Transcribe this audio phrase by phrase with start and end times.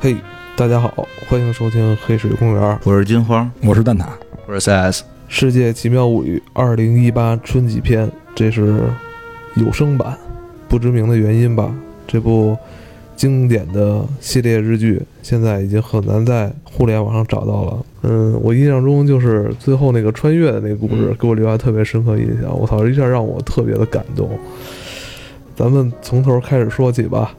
[0.00, 0.14] 嘿，
[0.56, 4.04] 大家好，欢迎收听《黑水公园》，我是金花，我是蛋挞，
[4.46, 8.80] 我是 CS，《世界奇妙物语》二零一八春季篇，这是
[9.56, 10.16] 有声版。
[10.68, 11.74] 不知名的原因吧，
[12.06, 12.56] 这部
[13.16, 17.84] 经典的系列日剧现在已经很难在互联网上找到了。
[18.02, 22.56] 嗯，我印象中就是最后那个穿越的那个故事，给我留下特别深刻印象。
[22.56, 24.30] 我操，一下让我特别的感动。
[25.56, 27.34] 咱们从头开始说起吧。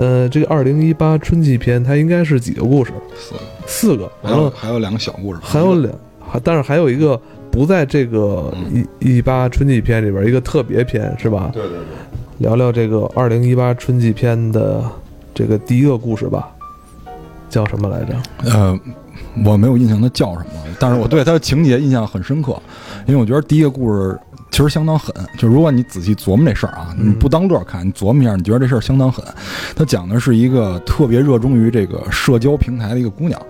[0.00, 2.90] 呃，这个二零一八春季篇，它应该是几个故事？
[3.14, 4.10] 四个，四个。
[4.22, 5.92] 完了，还有两个小故事，还有两，
[6.26, 8.50] 还但是还有一个不在这个
[8.98, 11.50] 一一八春季篇里边，一个特别篇，是吧？
[11.52, 11.78] 对对对。
[12.38, 14.82] 聊聊这个二零一八春季篇的
[15.34, 16.48] 这个第一个故事吧，
[17.50, 18.16] 叫什么来着？
[18.50, 18.80] 呃，
[19.44, 20.46] 我没有印象它叫什么，
[20.78, 22.58] 但是我对它的情节印象很深刻，
[23.06, 24.18] 因为我觉得第一个故事。
[24.50, 29.24] 其实相当狠，就如果你仔细琢磨这事儿啊，你不当乐看，你琢磨一下，你觉得这事儿相当狠。
[29.74, 33.40] 他讲的是一个特别热衷于这个社交平台的一个姑娘，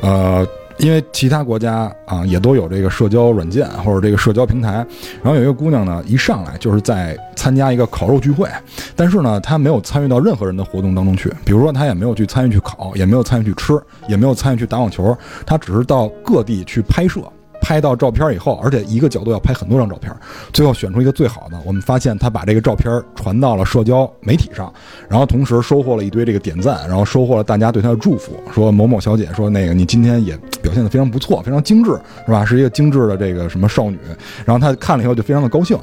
[0.00, 0.46] 呃，
[0.78, 4.86] 因为其他国家啊也都有这个社交软件或者这个社交平台，
[5.22, 8.48] 然后有一个姑娘呢，一上来就是在参加一个烤肉聚会，
[8.96, 17.20] 但是呢，她没有参与到任何人的活动当中去，比如说她也没有去参与去烤，也没有参与去吃，也没有参与去打网球，她只是到各地去拍摄。
[17.64, 20.14] 拍到照片以后，而且一个角度要拍很多张照片，
[20.52, 21.56] 最后选出一个最好的。
[21.64, 24.70] 我们发现他把这个照片传到了社交媒体上，
[25.08, 32.44] 然后同时收获了一堆这个点赞，然后收获了大家对他的祝福，说某某小姐说那个你今天也表现得非常不错，非常精致，是吧？
[32.44, 33.98] 是一个精致的这个什么少女。
[34.44, 35.78] 然后他看了以后就非常的高兴，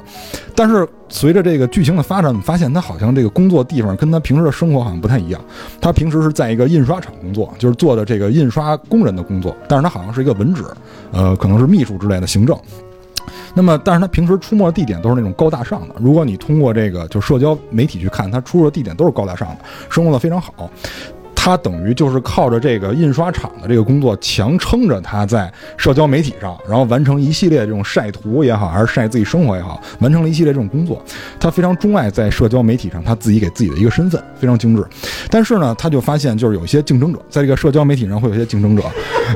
[0.54, 0.88] 但是。
[1.12, 5.38] 随着这个剧情的发展，我们发现他好像这个工作地方跟他平时的生活好像不太一样。
[5.78, 10.64] 他平时是在一个印刷厂工作，就是做的这个印刷工人的工作，但是他好像是一个文职，
[11.12, 12.58] 呃，可能是秘书之类的行政。
[13.54, 15.94] 那么，但是他平时出没的地点都是那种高大上的。
[16.00, 19.58] 如果你通过这个就社交媒体去看，他出入的地点都是高大上的，
[19.90, 20.70] 生活的非常好。
[21.44, 31.04] 他等于就是靠着这个印刷厂的这个工作强撑着他在社交媒体上，然后完成一系列这种晒图也好，还是晒自己生活也好，完成了一系列这种工作。
[31.40, 34.86] 他非常钟爱在社交媒体上他自己给自己的一个身份，非常精致。
[35.28, 38.84] 但是呢，他就发现就是有一些竞争者在这个社交媒体上会有一些竞争者，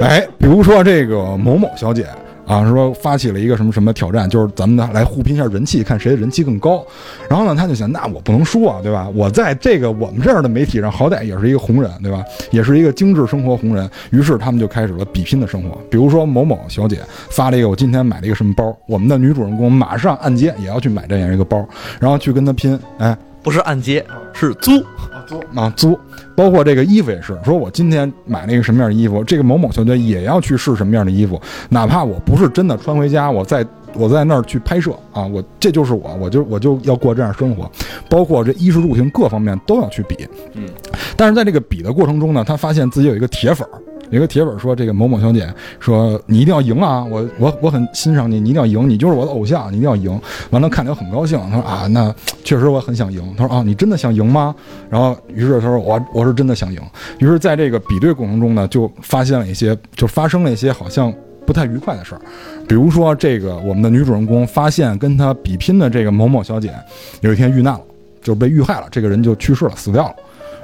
[0.01, 2.07] 哎，比如说这个某某小姐。
[2.47, 6.85] 啊，说发起了一个什么什么挑战，就是咱们呢来互拼一下人气，看谁的人气更高。
[7.29, 9.09] 然后呢，他就想，那我不能输啊，对吧？
[9.15, 12.25] 我在这个我们这儿的媒体上，好歹也是一个红人，对吧？
[12.51, 13.91] 也是一个精致生活红人。
[14.11, 15.77] 于是他们就开始了比拼的生活。
[15.91, 21.67] 比如说某某小姐发了一个，我今天买了一个什么包，我们的女主人公马上按揭也要去买这样一个包，
[21.99, 22.79] 然后去跟他拼。
[22.99, 24.85] 哎，不是按揭，是租。
[25.27, 25.99] 租啊租，
[26.35, 27.39] 包括这个衣服也是。
[27.45, 37.71] 说我今天买了一个什么样的衣服，这个某某小姐也要去试什么样的衣服，哪怕我不是真的穿回家，我在我在那儿去拍摄啊，我这就是我，我就我就要过这样生活。
[38.09, 40.29] 包括这衣食住行各方面都要去比。
[40.55, 40.69] 嗯，
[41.17, 43.81] 但是在这个比的过程中呢，他发现自己有一个铁粉儿。
[44.11, 47.05] 有个铁粉说：“这个某某小姐说你一定要赢啊！
[47.05, 51.39] 我我我很欣赏你，你一定要赢，你就是我的偶像，你一定要赢。”完了，看着很高兴。
[51.51, 54.55] 他说：“啊，那确实我很想赢。”他说：“啊，你真的想赢吗？”
[54.89, 56.81] 然后，于是他说：“我我是真的想赢。”
[57.19, 61.13] 于是，在这个比对过程中呢，就发现了一些，就发生了一些好像
[61.45, 62.21] 不太愉快的事儿。
[62.69, 66.73] 比如说，这个我们的女主人公发现跟她比拼的这个某某小姐
[67.21, 67.81] 有一天遇难了，
[68.23, 70.15] 就被遇害了，这个人就去世了，死掉了。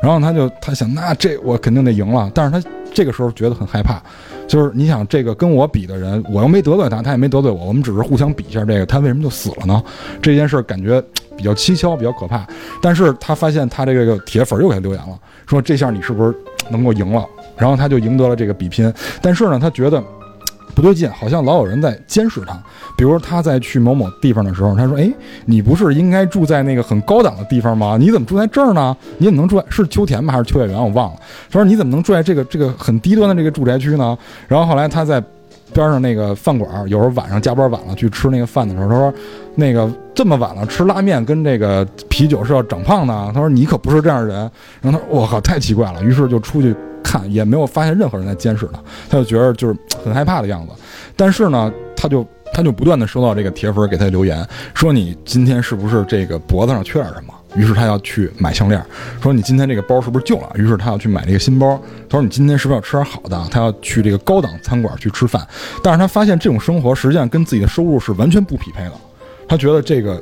[0.03, 2.31] 然后他就他想，那这我肯定得赢了。
[2.35, 4.03] 但是他这个时候觉得很害怕，
[4.49, 9.83] 就是你想这个跟我比的人，我又没得罪他，他也没得罪我，我们只是互相比一下这个，他为什么就死了呢？
[10.21, 11.01] 这件事感觉
[11.37, 12.45] 比较蹊跷，比较可怕。
[12.83, 16.35] 但是他发现他这个铁粉又给他留言了，说这下你是不是
[16.69, 17.25] 能够赢了？
[17.57, 18.93] 然后他就赢得了这个比拼。
[19.21, 20.03] 但是呢，他觉得。
[20.75, 22.59] 不对劲，好像老有人在监视他。
[22.97, 25.13] 比如他在去某某地方的时候，他说：“哎，
[25.47, 27.97] 你不是应该住在那个很高档的地方吗？
[27.99, 28.97] 你怎么住在这儿呢？
[29.19, 30.33] 你怎么能住在是秋田吗？
[30.33, 30.77] 还是秋叶原？
[30.77, 31.19] 我忘了。”
[31.51, 34.17] 他说：“你怎么能住在这个这个很低端的这个住宅区呢？”
[34.49, 35.23] 然后后来他在
[35.73, 39.15] 边上那个饭馆，有时候晚上加班晚了去吃那个饭的时候，他说
[39.55, 44.39] ：“那个这么晚了吃拉面跟这个啤酒是要长胖的。”他说：“你可不是这样的人。”
[44.81, 46.75] 然后他说：“我靠，太奇怪了。”于是就出去。
[47.05, 50.73] 看也没有发现任何人在监视他，他就觉得就是很害怕的样子。
[51.17, 57.35] 但是呢，他就 他就不断的收到这个铁粉给他留言，说你今天是不是这个脖子上缺点什么？
[57.57, 58.81] 于是他要去买项链。
[59.21, 60.53] 说你今天这个包是不是旧了？
[60.55, 61.77] 于是他要去买这个新包。
[62.09, 63.49] 他说你今天是不是要吃点好的？
[63.51, 65.45] 他要去这个高档餐馆去吃饭。
[65.83, 68.93] 但是他发现这种生活实际上跟自己的收入是完全不匹配的。
[69.53, 70.19] 他觉得这个。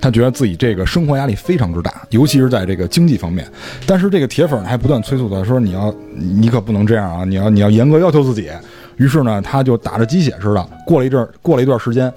[0.00, 3.46] 他觉得自己这个生活压力非常之大，尤其是在这个经济方面。
[3.86, 7.24] 但是这个铁粉还不断催促他说：“你要，你可不能这样啊！
[7.24, 8.50] 你要，你要严格要求自己。”
[8.98, 12.12] 于是呢，他就打着鸡血似的，过了一阵，过了一段时间，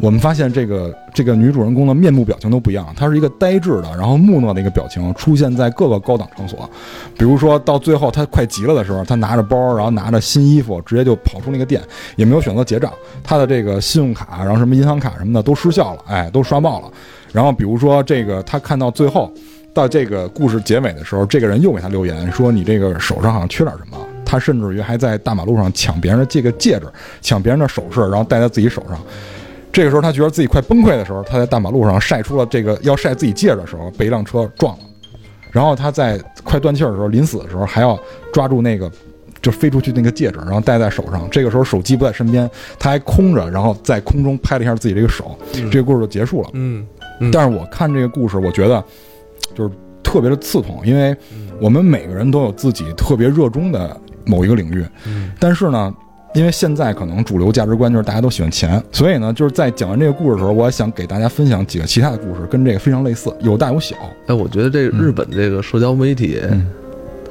[0.00, 6.70] 我们发现这个这个女主人公的面部表情都不一样，她是一个呆滞的，然后木讷的一个表情，出现在各个高档场所，
[7.16, 11.82] 比如说到最后她快急了的时候，她拿着包，然后拿着新衣服，直接就跑出那个店，
[12.14, 12.92] 也没有选择结账，
[13.24, 16.90] 她的这个信用卡，然后什么银行卡什么的都失效了，哎，都刷爆了。
[17.32, 19.32] 然后比如说这个，她看到最后，
[19.74, 23.98] 到这个故事结尾的时候，这个人又给她留言说你这个手上好像缺点什么。
[24.24, 26.86] 她甚至于还在大马路上抢别人的这个戒指，
[27.20, 28.98] 抢别人的首饰，然后戴在自己手上。
[29.72, 34.84] 这个时候，他觉得自己快崩溃的时候，他在大马路上晒出了这个要晒自己戒指的时候，被一辆车撞了。
[35.52, 37.98] 然后他在快断气儿的时候，临死的时候还要
[38.32, 38.90] 抓住那个
[39.40, 41.28] 就飞出去那个戒指，然后戴在手上。
[41.30, 45.38] 这个时候手机不在身边，他还空着，然后在空中拍了一下自己这个手。
[45.70, 46.50] 这个故事就结束了。
[46.52, 46.86] 嗯，
[47.32, 48.82] 但是我看这个故事，我觉得
[49.54, 51.16] 就是特别的刺痛，因为
[51.60, 54.84] 我们每个人都有自己特别热衷的某一个领域，
[55.38, 55.94] 但是呢。
[56.34, 63.96] 因为现在可能主流价值观就是大家都喜欢钱，所以呢，就是在讲完这个故事的时候，我也想给大家分享几个其他的故事，跟这个非常类似，有大有小。
[64.26, 66.40] 哎，我觉得这日本这个社交媒体，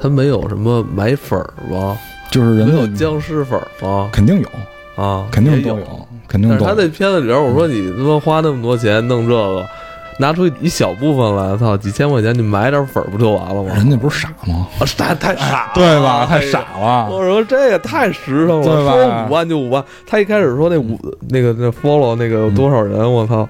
[0.00, 1.96] 它没有什么买粉儿吗？
[2.30, 4.10] 就是人有僵尸粉吗？
[4.12, 6.50] 肯定有啊，肯定都有，肯定。
[6.50, 9.66] 但是他那片子里边，我说你他妈花那么多钱弄这个。
[10.18, 13.72] 拿出一小部分来，操，几千块钱你买点粉不就完了吗？
[13.74, 14.66] 人家不是傻吗？
[14.78, 16.26] 啊太太傻，对吧？
[16.26, 17.08] 太傻了。
[17.10, 19.82] 我说这也太实诚了，说五万就五万。
[20.06, 20.98] 他一开始说那五
[21.28, 23.48] 那个那 follow 那个多少人，我操。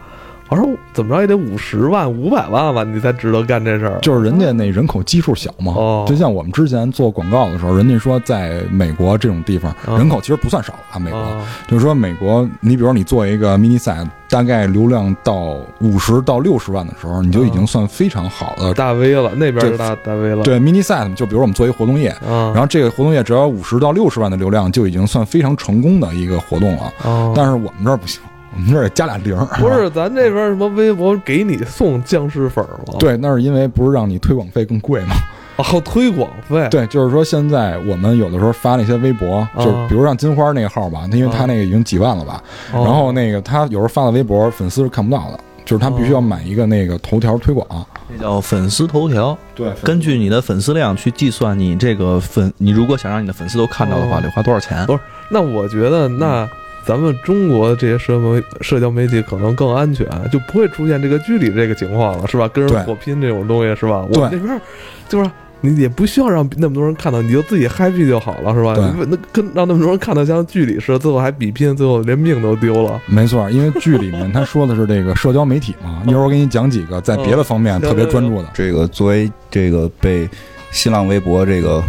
[0.49, 3.99] 我说怎么着也得五十万、五百万吧，你才值得干这事儿。
[4.01, 5.75] 就是人家那人口基数小嘛，
[6.07, 10.99] 就像我们之前做广告的时候，人家说在美国这种地方人口其实不算少啊。
[10.99, 11.21] 美国
[11.69, 19.31] 就是说美国，你比如说你做一个 mini set，，大概流量到五十到六十万的时候，你就已经算非常好的大 V 了。
[19.35, 20.43] 那边是大大 V 了。
[20.43, 27.33] 对 mini set，，就比如我们做一活动页，然后这个活动页只要五十到六十万的流量，就已经算非常成功的一个活动了。
[27.35, 28.23] 但是我们这儿不行。
[28.59, 32.97] 我们这儿加俩零，不是咱这边什么微博给你送僵尸粉吗？
[32.99, 35.15] 对，那是因为不是让你推广费更贵吗？
[35.59, 36.67] 哦，推广费。
[36.69, 47.65] 对，就是说现在我们有的时候发那些微博，就比如让金花那个号吧，因为他那个已经几万了吧，然后那个他有时候发的微博粉丝是看不到的，就是他必须要买一个那个头条推广，
[48.09, 49.39] 那叫粉丝头条。
[49.55, 54.85] 对，根据你的粉丝量去计算你这个粉，你如果想让你的粉丝都看到的话，得花多少钱？
[54.87, 54.99] 不是，
[55.31, 56.49] 那我觉得那。
[56.85, 62.49] 咱们中国这些社媒社交媒体可能更安全，就不会出现这个剧里这个情况了，是吧？
[62.49, 64.07] 跟人火拼这种东西，是吧？
[64.11, 64.61] 我们那边
[65.09, 65.31] 就是
[65.61, 68.75] 你也不需要让那么多人看到，你就自己 happy 就好了，是吧？
[69.09, 73.01] 那跟让那么多人看到像剧里似的，最后还比拼，最后连命都丢了。
[73.07, 78.49] 没错，因为剧里面他说的是这个社交媒体嘛， 一会儿我给你讲几个在别的方面特别专注的。
[78.55, 80.29] 这个作为这个被
[80.71, 81.83] 新浪微博这个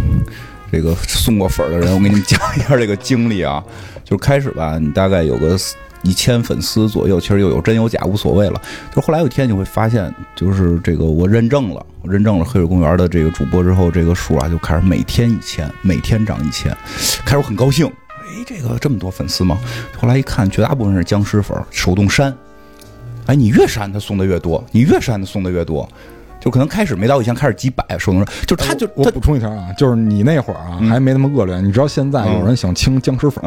[0.71, 3.63] 这个送过粉的人，我给你们讲一下这个经历啊。
[4.09, 5.55] 就开始吧，你大概有个
[6.01, 8.59] 一千粉丝左右，其实又有真有假，无所谓了。
[8.95, 16.75] 就后来有一天你会发现，就是这个我认证了，我认证了黑水公园的这个主播之后，这个数啊就开始每天一千，每天涨一千。
[17.23, 19.59] 开始我很高兴，哎，这个这么多粉丝吗？
[19.95, 22.35] 后来一看，绝大部分是僵尸粉，手动删。
[23.27, 25.87] 哎，你越删他送的越多，你越删他送的越多。
[26.39, 33.43] 就可能开始没到以前开始几百，手动就他就我补充一条啊，就是你那会儿啊还没那么恶劣，你知道现在有人想清僵尸粉，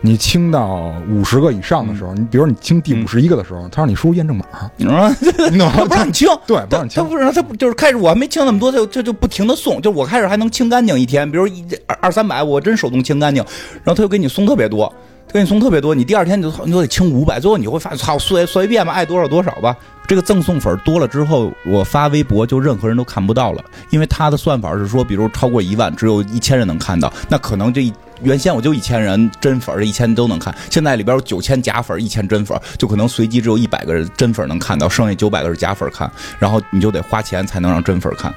[0.00, 4.44] 你清到五十个以上的时候，你比如你清第五十一个的时候，他让你输入验证码，
[4.76, 13.42] 你不让你清，对，不让你清，他不让他就是开始我还没清那么多，他就他就不停的送，就我开始还能清干净一天，比如一二二三百，我真手动清干净，
[13.84, 14.92] 然后他就给你送特别多。
[15.32, 19.76] 给你送特别多，你第二天你就你都得清五百，最后你会发现，操，随随便吧，爱多少多少吧。
[20.06, 27.12] 这个赠送粉多了之后，我发微博就任何人都看不到了，因为他的算法是说，比如超过一万，只有一千人能看到。
[27.28, 27.92] 那可能这一
[28.22, 30.54] 原先我就一千人真粉，这一千都能看。
[30.70, 36.10] 现在里边有九千假粉，一千真粉，就可能随机只有一百个人真粉能看到，剩下九百个是假粉看。
[36.38, 38.34] 然后你就得花钱才能让真粉看。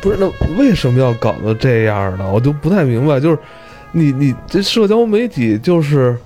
[0.00, 2.30] 不是，那为什么要搞得这样呢？
[2.30, 3.18] 我就不太明白。
[3.18, 3.38] 就是
[3.90, 6.16] 你你这社交媒体就是。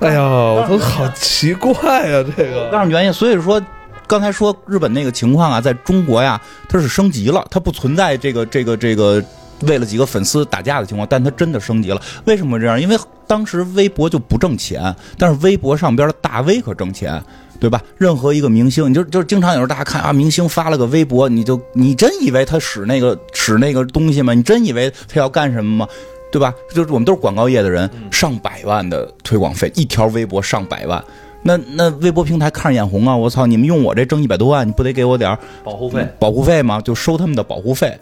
[0.00, 2.24] 哎呀，我都好奇怪呀！
[2.36, 3.60] 这个，但是原因，所以说，
[4.06, 9.22] 刚才说日本那个情况啊，在中国呀，它是升级了，它不存在这个这个这个
[9.62, 12.00] 为了几个粉丝打架的情况，但它真的升级了。
[12.24, 12.80] 为什么这样？
[12.80, 12.96] 因为
[13.26, 17.22] 当时微博就不挣钱，但是微博上边的大 V 可挣钱，
[17.60, 17.80] 对吧？
[17.98, 24.32] 任何一个明星，你就就是经常有时候大家看啊，明星发了个微博，你就你真以为他使那个使那个东西吗？
[24.32, 25.88] 你真以为他要干什么吗？
[26.36, 26.54] 对吧？
[26.68, 31.02] 就是我们都是广告业的人，上百万的推广费，一条微博上百万，
[31.42, 33.16] 那那微博平台看着眼红啊！
[33.16, 36.06] 我操，你们用我这挣一百多万，你不得给我点保护费？
[36.18, 36.78] 保护费吗？
[36.82, 37.98] 就收他们的保护费。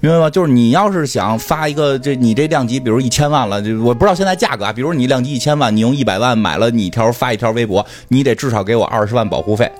[0.00, 0.28] 明白吗？
[0.28, 9.70] 就是你要是想发一个这你这量级，比如一千万了，就我不知道现在价格啊，比如你量级一千万，你用一百万买了你一条发一条微博，你得至少给我二十万保护费，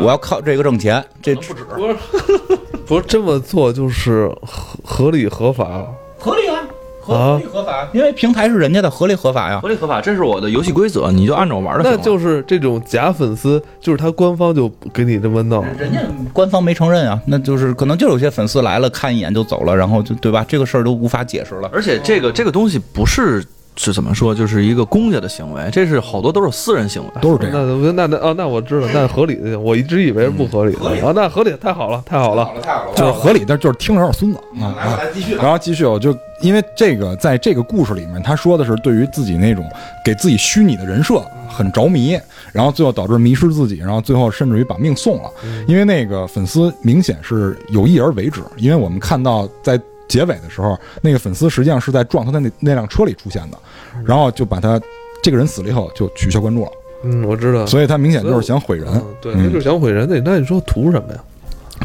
[0.00, 1.96] 我要靠这个挣钱，这不止，不是
[2.86, 5.86] 不是这么做就是合合理合法，
[6.18, 6.60] 合理啊，
[7.02, 9.60] 合理合法，因为平台是人家的，合理合法呀。
[9.60, 11.90] 合理合法，这是我的游戏规则，你就按照我玩的。
[11.90, 15.98] 那就是这种假粉丝，就是他官方就给你这么弄，人家
[16.32, 20.44] 官方没承认啊，那就是可能就有些粉丝来了看一眼就走了，然后就对吧？
[20.46, 21.68] 这个事儿都无法解释了。
[21.72, 23.44] 而且这个这个东西不是
[23.76, 27.08] 是怎么说，就是一个公家的行为，这是好多都是私人行为。
[27.20, 27.94] 都是这样。
[27.96, 34.76] 那那那哦，那我知道，那合理的，我一直以为是不合理的啊，那合理，太好了，太好了，太好了就是合理，但就是听着有点孙子啊。
[34.78, 39.64] 啊来继续然后继续，我就因为这个，在这个故事里面，他说的是对于自己那种
[40.04, 42.18] 给自己虚拟的人设很着迷，
[42.52, 45.30] 然后最后导致迷失自己，然后最后甚至于把命送了。
[45.66, 49.80] 因为那个粉丝明显是有意而为之，因为我们看到在
[50.12, 53.56] 结尾的时候，那个粉丝实际上是在撞他的那那辆车里出现的，
[54.04, 54.78] 然后就把他
[55.22, 56.70] 这个人死了以后就取消关注了，
[57.04, 58.86] 嗯，我知道，所以他明显就是想毁人。
[58.92, 61.20] 嗯对，嗯他就是想毁人，那那你说图什么呀？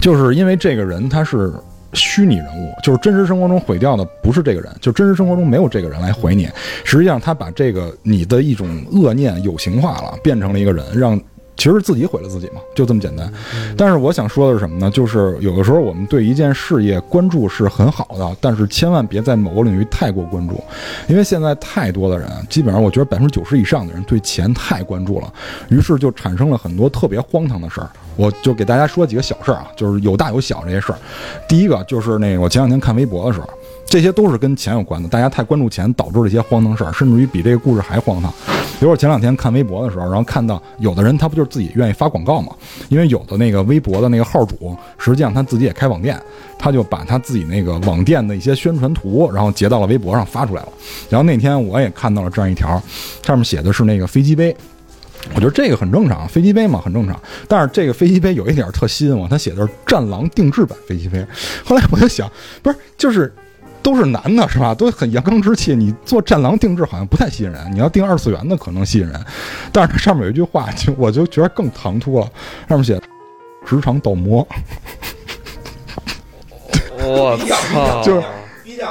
[0.02, 1.54] 就是因为这个人他是
[1.94, 6.50] 虚拟人物，就是真实生活中毁掉的不是这个人，就真实生活中没有这个人来毁你。
[6.84, 11.20] 实际上，他把这个你的一种恶念有形化了，变成了一个人，让
[11.58, 13.32] 其实自己毁了自己嘛，就这么简单。
[13.76, 14.90] 但是我想说的是什么呢？
[14.92, 20.64] 就是有的时候我们对一件事业关注是很好的，但是千万别在某个领域太过关注，
[21.08, 25.34] 因为现在太多的人，基本上我觉得百分之九十以上的人对钱太关注了，
[25.70, 27.90] 于是就产生了很多特别荒唐的事儿。
[28.16, 30.98] 我就给大家说几个小事儿啊，就是有大有小这些事儿。
[31.48, 33.48] 第一个就是那个我前两天看微博的时候，
[33.86, 38.34] 这些都是跟钱有关的，大家太关注钱导致了一些荒唐事儿，甚至于比这个故事还荒唐。
[38.80, 42.54] 比如我前两天看微博的时候，然后看到有的人他不就是自己愿意发广告嘛？
[42.90, 46.22] 因为有的那个微博的那个号主，实际上他自己也开网店，
[46.60, 50.70] 他就把他自己那个网店的一些宣传图，然后截到了微博上发出来了。
[51.10, 52.82] 然后那天我也看到了这样一条，
[53.24, 54.56] 上面写的是那个飞机杯。
[55.34, 57.20] 我觉得这个很正常，飞机杯嘛很正常。
[57.50, 61.26] 但是这个飞机杯有一点特吸引我，它写的是“战狼定制版飞机杯”。
[61.66, 62.32] 后来我就想，
[62.62, 63.34] 不是就是
[63.88, 64.76] 都是男的是吧？
[64.76, 67.72] 都很阳刚之气，你做战狼定制好像不太吸引人。
[67.72, 69.18] 你要定二次元的可能吸引人，
[69.72, 72.30] 但是它上面有一句话，就我就觉得更唐突了，
[72.68, 73.00] 上面写
[73.66, 74.46] “职场倒模
[77.00, 78.24] 我操， 就是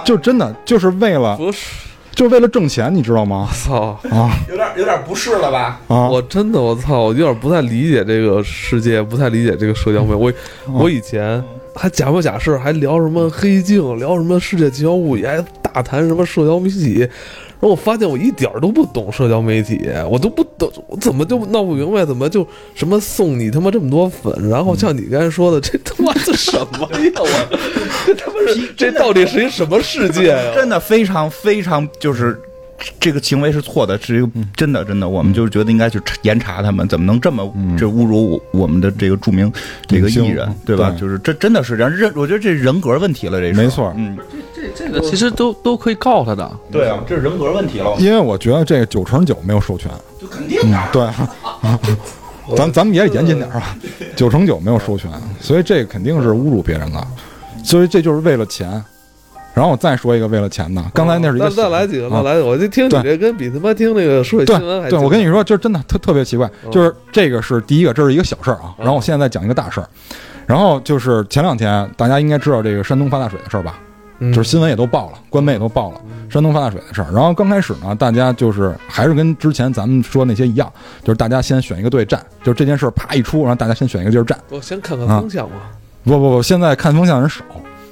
[0.03, 1.67] 就真的就是为了不是，
[2.15, 3.51] 就是为了挣钱，你知道吗？
[3.53, 4.01] 操。
[4.11, 5.79] 啊有点有点不适了吧？
[5.89, 6.09] 啊！
[6.09, 10.15] 我真的我操，我有点不太理解这个世界，不太理解这个社交媒体。
[10.15, 10.33] 我
[10.73, 11.45] 我以前
[11.77, 17.09] 还假模假式，还聊什么黑镜，聊什么世界奇妙物语，还大谈什么社交媒体。
[17.59, 27.13] 然后我发现我一点儿都不懂社交媒体，我都不懂，我怎么就闹不明白，怎么就什么送你他妈这么多粉，然后像你刚才说的，这他妈这什么呀？
[27.21, 27.59] 我
[28.07, 30.53] 这他妈是这到底是一什么世界呀？
[30.55, 32.41] 真的非常非常就是。
[33.01, 37.43] 这个行为是错的，是一个真的真的，我们就是觉得应该去严查他们，怎么能这么
[37.79, 39.51] 这侮辱我我们的这个著名
[39.87, 40.95] 这个艺人，对吧？
[40.99, 43.93] 就是这真的是人人，我觉得这人格问题了，这是没错。
[43.97, 44.17] 嗯，
[44.55, 46.51] 这这这个其实都都可以告他的。
[46.71, 49.91] 对啊，这是人格问题了，因为我觉得这个九成九没有授权，
[50.21, 51.09] 就肯定嗯，对，
[52.57, 53.77] 咱咱们也得严谨点儿啊，
[54.15, 57.07] 九成九没有授权，所以这个肯定是侮辱别人的，
[57.65, 58.85] 所以这就是为了钱。
[59.57, 68.75] 然后我再说一个为了钱的，刚才那是一个再再来几个，啊再来我就听你这跟比他妈听那个说对新闻还对，我跟你你说，就是真的特特别奇怪，嗯就是这个是第一个，这是一个小事儿啊。
[68.79, 69.89] 然后我现在再讲一个大事儿，
[70.45, 73.81] 然后就是前两天大家应该知道这个山东发大水的事儿吧？
[74.19, 77.09] 嗯就是新闻也都报了，官媒也都报了山东发大水的事儿。
[77.13, 80.71] 然后刚开始呢，大家就是还是跟之前咱们说那些一样，
[81.03, 84.39] 就是大家先选一个队站，就是这件事儿啪一出，然后大家先选一个地儿站。
[84.49, 85.55] 我先看看啊风向吧。
[86.05, 87.43] 不不不，现在看风向人少，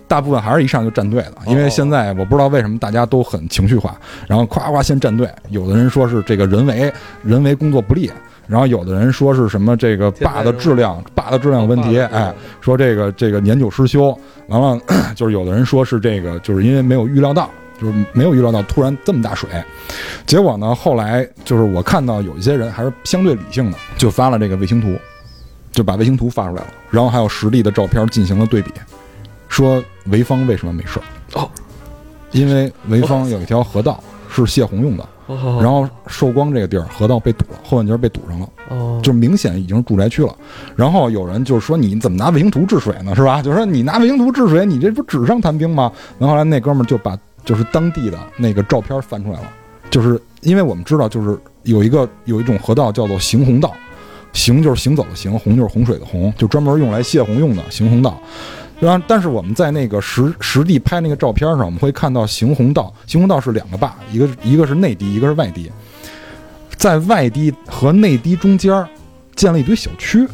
[0.06, 3.96] 大部分还是一上就站队的，因为现在我不知道为什么大家都很情绪化，
[4.26, 5.28] 然后夸夸先站队。
[5.50, 6.92] 有的人说是这个人为
[7.22, 8.10] 人为工作不力，
[8.46, 14.16] 然后有的人说是什么这个坝的质量坝的质量有问题，哎，说这个这个年久失修，
[14.48, 14.78] 完了
[15.14, 17.48] 就是有的人说是这个就是因为没有预料到。
[17.76, 19.50] 就是没有预料到突然这么大水，
[20.24, 24.96] 结果呢，后来就是我看到有一些人还是相对理性的，就发了这个卫星图，
[25.72, 28.70] 就把卫星图发出来了，然后还有实地的照片进行了对比，
[29.54, 29.80] 说
[30.10, 31.38] 潍坊为什么没事儿？
[31.38, 31.48] 哦，
[32.32, 40.34] 因为潍坊有一条河道是泄洪用的，哦然后寿光这个地儿河道被堵了，后半截被堵上了，哦，就明显已经是住宅区了。
[40.74, 43.14] 然后有人就是说你怎么拿卫星图治水呢？
[43.14, 43.40] 是吧？
[43.40, 45.92] 就说你拿卫星图治水，你这不纸上谈兵吗？
[46.18, 49.48] 然后后来那哥们儿就把就是当地的那个照片翻出来了，
[49.88, 53.72] 就是因为我们知道，就是有一个有一种河道叫做行洪道，
[54.32, 58.20] 行就是行走的行，洪就是洪水的洪，就专门用来泄洪用的行洪道。
[58.80, 65.70] 然后，但是我们在那个实实地拍那个照片上，我们会看到行洪道，行洪道是两个坝，一个一个是内堤，一个是外堤，
[66.76, 68.86] 在外堤和内堤中间
[69.36, 70.26] 建了一堆小区，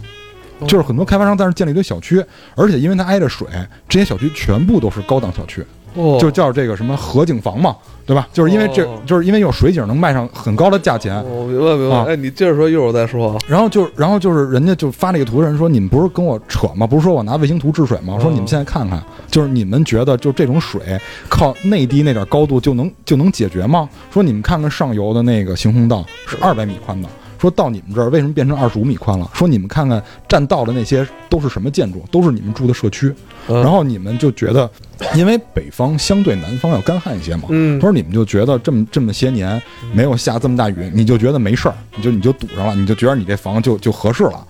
[0.67, 2.25] 就是很多开发商在那建了一堆小区，
[2.57, 3.47] 而且因为它挨着水，
[3.89, 6.19] 这些小区全部都是高档小区，哦。
[6.21, 7.77] 就叫这个什么河景房嘛，
[8.11, 8.27] 对吧？
[8.33, 11.97] 就是因为这哦就是因为有水井能卖上很高的价钱，我，明白明白。
[11.97, 13.39] 啊哎，你接着说，一会儿我再说啊。
[13.47, 16.85] 然后就，然后就是人家就发那个图，人说你们不是跟我扯吗？
[16.85, 18.15] 不是说我拿卫星图治水吗？
[18.17, 19.01] 我说哦你们现在看看，
[19.31, 20.81] 就是你们觉得就这种水
[21.29, 23.89] 靠内堤那点高度就能就能解决吗？
[24.13, 27.09] 说你们看看上游的那个行洪道是二百米宽的，
[27.41, 29.31] 说到你们这儿为什么变成二十五米宽了？
[29.33, 32.05] 说你们看看占道的那些都是什么建筑？
[32.11, 33.07] 都是你们住的社区。
[33.49, 34.71] 嗯然后你们就觉得，
[35.17, 39.61] 因为北方相对南方要干旱一些嘛，嗯他说你们就觉得这么这么些年
[39.93, 44.47] 没有下这么大雨，你就觉得没事儿，你就你就堵上了，你就觉得你这房就就合适了，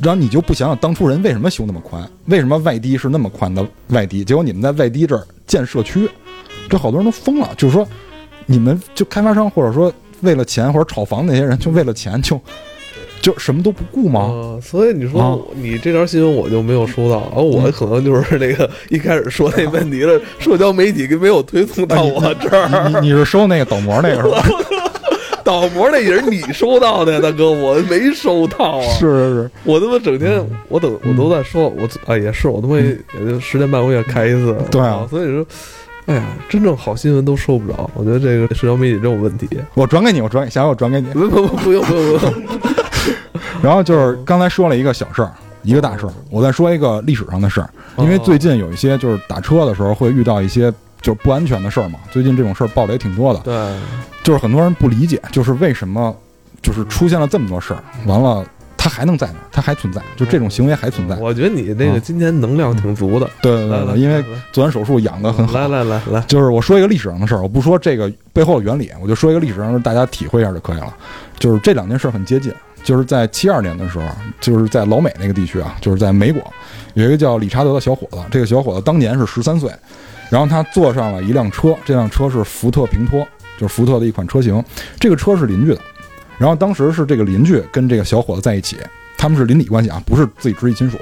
[0.00, 6.08] 然后你就不想想当初人为什么修那么宽，为什么外堤是那么宽的外堤，结果你们在外堤这儿建社区，
[6.68, 7.86] 这好多人都疯了，就是说
[8.46, 9.92] 你们就开发商或者说
[10.22, 12.40] 为了钱或者炒房那些人就为了钱就
[13.22, 14.20] 就什么都不顾吗？
[14.20, 22.88] 啊，所以你说啊你这条新闻我就没有收到，而我嗯可能就是那个一开始说那问题的， 社交媒体没有推送到我这儿。
[23.00, 24.42] 你你是收那个倒模那个是吧？
[25.44, 28.82] 倒模那也是你收到的呀，大哥，我没收到啊。
[28.98, 32.96] 是是是，我他妈整天我等我都在说，我啊也是，我他妈也
[33.28, 34.54] 就十天半个月开一次。
[34.70, 35.44] 对啊所以说，
[36.10, 37.88] 哎呀，真正好新闻都收不着。
[37.94, 39.48] 我觉得这个社交媒体真有问题。
[39.74, 41.06] 我转给你，我转给下回我转给你。
[41.12, 42.34] 不不不不用不用不用。
[43.62, 45.30] 然后就是刚才说了一个小事儿，
[45.62, 47.70] 一个大事儿，我再说一个历史上的事儿。
[47.98, 53.40] 因为最近有一些就是打车的时候会遇到一些就是不安全的事儿嘛，最近这种事儿报的也挺多的。
[53.40, 53.78] 对，
[54.24, 56.12] 就是很多人不理解，就是为什么
[56.60, 58.48] 就是出现了这么多事儿，完了它
[58.90, 61.16] 还能在那儿，它还存在，就这种行为还存在。
[61.16, 63.30] 我觉得你那个啊今天能量挺足的。
[63.40, 65.56] 对对对对，因为做完手术养的很好。
[65.56, 70.94] 来来来来，就是我说一个历史上的事儿，我不说这个背后的原理，我就说一个历史上的，大家体会一下就可以了。
[71.38, 74.04] 就是这两件事儿很接近，就是在七二年的时候，
[74.40, 76.42] 就是在老美那个地区啊，就是在美国，
[76.94, 79.70] 有一个叫理查德的小伙子，这个小伙子当年是十三岁，
[80.28, 83.26] 然后他坐上了一辆车，这辆车是福特平托，
[83.58, 84.62] 就是福特的一款车型，
[84.98, 85.80] 这个车是邻居的，
[86.40, 88.78] 然后当时是这个邻居跟这个小伙子在一起，
[89.18, 90.96] 他们是邻里关系啊，不是自己直系亲属。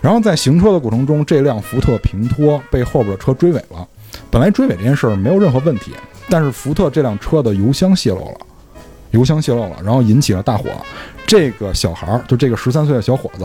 [0.00, 3.84] 然后在行车的过程中，这辆福特平托被后边的车追尾了。
[4.30, 5.90] 本来追尾这件事儿没有任何问题，
[6.28, 8.38] 但是福特这辆车的油箱泄漏了，
[9.10, 10.70] 油箱泄漏了，然后引起了大火。
[11.26, 13.44] 这个小孩儿，就这个十三岁的小伙子，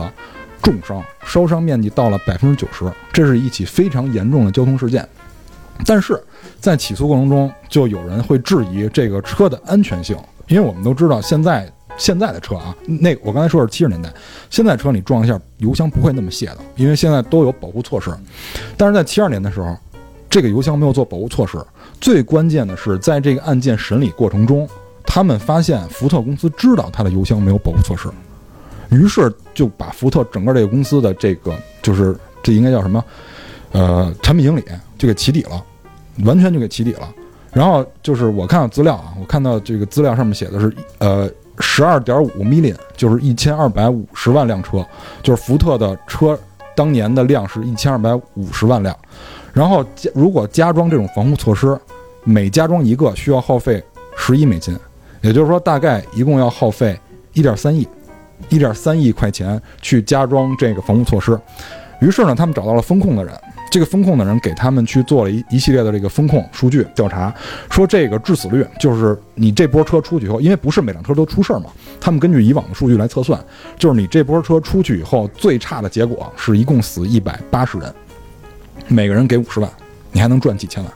[0.62, 5.06] 重伤，烧伤面积到了百分之九十，这是一起非常严重的交通事件。
[5.84, 6.22] 但是
[6.60, 10.16] 在起诉过程中，就有人会质疑这个车的安全性，
[10.48, 14.12] 因为我们都知道现在现在的车啊，那我刚才说是七十年代，
[14.50, 18.10] 现在车你撞一下油箱不会那么泄的，因为现在都有保护措施。
[18.76, 19.76] 但是在七二年的时候，
[20.28, 21.58] 这个油箱没有做保护措施。
[22.00, 24.68] 最关键的是，在这个案件审理过程中，
[25.06, 28.08] 他们发现福特公司知道它的油箱没有保护措施，
[28.90, 33.04] 于是就把福特整个这个公司的这个就是这应该叫什么？
[33.72, 34.64] 呃，产品经理
[34.98, 35.64] 就给起底了，
[36.24, 37.08] 完全就给起底了。
[37.54, 44.84] 然后就是我看到资料啊，我看到这个资料上面写的是呃十二点五 million，就是一千二百五十万辆车，
[45.22, 46.36] 就是福特的车
[46.74, 48.94] 当年的量是一千二百五十万辆。
[49.52, 51.78] 然后加如果加装这种防护措施，
[52.24, 53.80] 每加装一个需要耗费
[54.16, 54.76] 十亿美金，
[55.20, 56.98] 也就是说大概一共要耗费
[57.34, 57.86] 一点三亿，
[58.48, 61.40] 一点三亿块钱去加装这个防护措施。
[62.00, 63.32] 于是呢，他们找到了风控的人，
[63.74, 67.34] 这个风控的人给他们去做了一一系列的这个风控数据调查，
[67.68, 73.44] 说这个致死率就是你这波车出去以后，因为不是每辆车都出事儿嘛，他们根据以往的数据来测算，
[73.76, 77.92] 就是你这波车出去以后，最差的结果是一共死一百八十人，
[78.86, 79.68] 每个人给五十万，
[80.12, 80.92] 你还能赚几千万，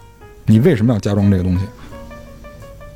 [0.46, 1.64] 你为什么要加装这个东西？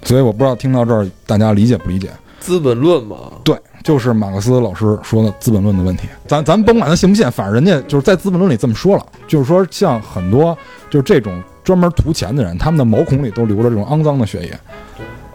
[0.05, 2.09] 所以我不知道听到这儿大家理解不理解？
[2.39, 6.09] 资本论嘛，对，就是马克思老师说的《资本论》的问题。
[6.27, 10.57] 咱咱甭管他信不信，反正人家就是在《资本论》里这么说了，就是说像很多
[10.91, 14.59] 就是这种专门图钱的人，他们的毛孔里都流着这种肮脏的血液。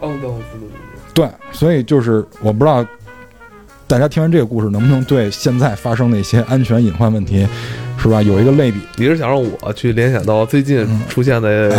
[0.00, 0.72] 肮脏资本论。
[1.14, 2.84] 对，所以就是我不知道
[3.86, 7.46] 大家听完这个故事能不能对现在发生的一些安全隐患问题，
[7.98, 8.80] 是吧，有一个类比。
[8.96, 11.70] 你是想让我去联想到最近出现的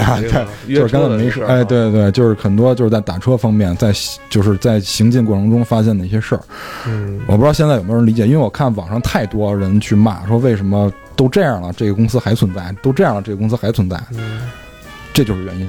[0.68, 3.94] 就是刚才没事儿啊哎，，对对对，就是很多就是在打车方面，在
[4.30, 6.42] 就是在行进过程中发现的一些事儿。
[6.88, 14.50] 嗯，我不知道现在有没有人理解，因为我看网上太多人去骂说为什么都这样了，这个公司还存在，都这样了，这个公司还存在，嗯
[15.14, 15.68] 这就是原因。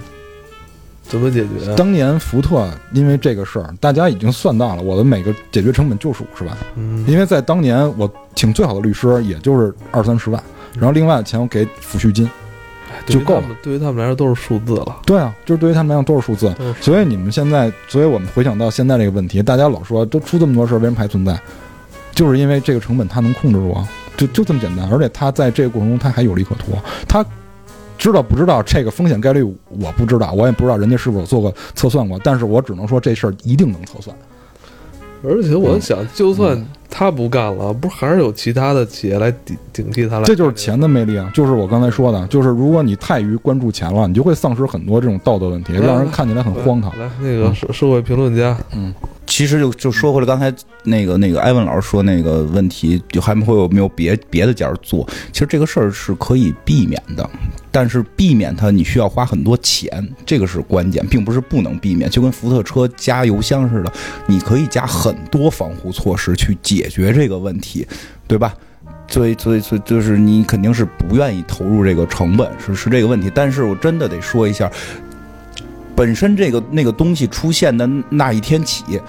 [1.11, 1.75] 怎么解决？
[1.77, 10.43] 当年福特因为这个事儿，大家已经算到了我的每个解决成本就是五十万，嗯因为在当年我请最好的律师也就是二三十万，
[10.75, 12.27] 然后另外的钱我给抚恤金。
[13.07, 15.01] 就够了对于他们来说都是数字了。
[15.07, 16.55] 对啊，就是对于他们来讲都是数字。
[16.81, 21.37] 所以你们现在，所以我们回想到现在这个问题，大家老说都出这么多事儿，为什么还存在？
[22.13, 24.89] 就是因为这个成本它能控制住啊，就就这么简单。
[24.93, 26.73] 而且它在这个过程中，它还有利可图，
[27.09, 27.25] 它
[28.01, 34.17] 知道不知道这个风险概率我不知道，我也不知道人家是否有做过测算过，但是我只能说这事儿一定能测算。
[35.23, 40.25] 而且我嗯想，就算他不干了，不是还是有其他的企业来顶顶替他来？
[40.25, 41.31] 这就是钱的魅力啊！
[41.35, 46.91] 就是我刚才说的，就是如果你太于关注钱了，你就会丧失很多这种道德问题，让人看起来很荒唐。
[46.99, 48.57] 来，那个社社会评论家，
[49.41, 50.53] 其实就就说回来，刚才
[50.85, 55.09] 那个那个艾文老师说那个问题，就还会有没有别别的家做？
[55.33, 57.27] 其实这个事儿是可以避免的，
[57.71, 62.11] 但是避免它你需要花很多钱，这个是关键，并不是不能避免。
[62.11, 63.91] 就跟福特车加油箱似的，
[64.27, 67.89] 你可以加很多防护措施去解决这个问题，
[68.29, 68.53] 对吧？
[69.09, 73.33] 所以，所以，所以就是你肯定是不愿意投入这个成本，是是这个问题。
[73.35, 74.71] 但是我真的得说一下，
[75.97, 79.01] 本身这个那个东西出现的那一天起，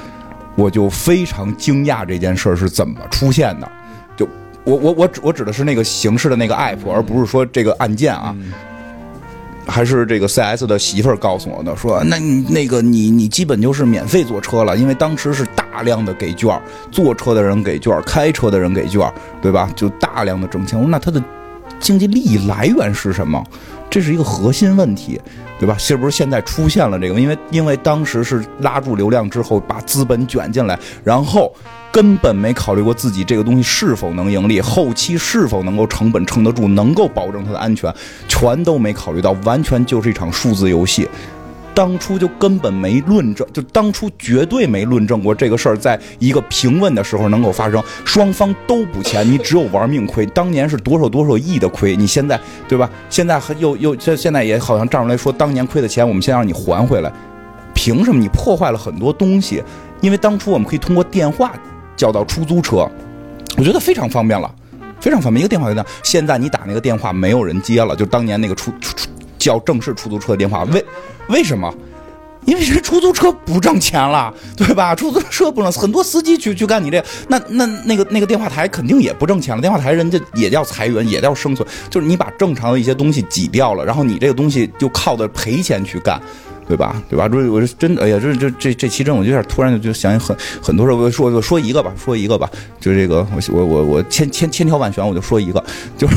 [0.55, 3.71] 我就非常惊讶这件事儿是怎么出现的。
[4.15, 4.27] 就
[4.63, 8.35] 我我我指我指的是那个形式的那个 app，而不是说这个按键啊。
[9.67, 16.59] 还是这个 CS 的媳妇儿告诉我的，说那你那个你你基本就是免费坐车了，因为当时是大量的给券儿，
[16.91, 19.69] 坐车的人给券儿，开车的人给券儿，对吧？
[19.75, 20.77] 就大量的挣钱。
[20.77, 21.23] 我说那他的
[21.79, 23.41] 经济利益来源是什么？
[23.91, 25.19] 这是一个核心问题，
[25.59, 25.75] 对吧？
[25.77, 27.19] 是不是现在出现了这个？
[27.19, 31.53] 因为因为当时是拉住流量之后，把资本卷进来，然后
[31.91, 37.93] 根本没考虑过自己这个东西是否能盈利，后期是否能够成本撑得住，能够保证它的安全，
[38.29, 41.05] 全都没考虑到，完全就是一场数字游戏。
[41.73, 50.25] 当初就根本没论证，就当初绝对没论证过这个事儿，在一个平稳的时候能够发生，双方都不钱，你只有玩命亏。
[50.27, 52.89] 当年是多少多少亿的亏，你现在对吧？
[53.09, 57.11] 现在又又现现在也好像站出来说，当年亏的钱，我们先让你还回来，
[57.73, 58.19] 凭什么？
[58.19, 59.63] 你破坏了很多东西，
[60.01, 61.53] 因为当初我们可以通过电话
[61.95, 62.89] 叫到出租车，
[63.57, 64.53] 我觉得非常方便了。
[64.99, 65.85] 非常方便，一个电话就这样。
[66.03, 69.09] 现在你打那个电话，没有人接了，就当年那个出出出
[69.41, 70.85] 叫正式出租车的电话，为
[71.27, 71.73] 为什么？
[72.45, 74.95] 因为这出租车不挣钱了， 对吧？
[74.95, 79.61] 出租车不挣，很多司机去去干你这，那那那个那个电话台肯定也不挣钱了。
[79.61, 86.21] 电话台人家也要裁员，也要生存，就是你把正常的一些东西挤掉了，然后你这个东西就靠的赔钱去干。
[86.67, 87.03] 对吧？
[87.09, 87.27] 对吧？
[87.27, 90.93] 这我是真的，哎呀，这这这这期真，我就有点突然就就想很很多事。
[90.93, 92.49] 我说说一个吧，说一个吧，
[92.79, 95.61] 就这个，我我我我千千千挑万选，我就说一个，
[95.97, 96.15] 就是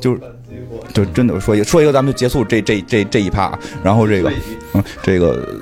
[0.00, 0.20] 就是
[0.92, 3.58] 就真的我说一个，说一个，咱们就结束这这这这一趴啊。
[3.82, 4.32] 然后这个，
[4.74, 5.56] 嗯，这个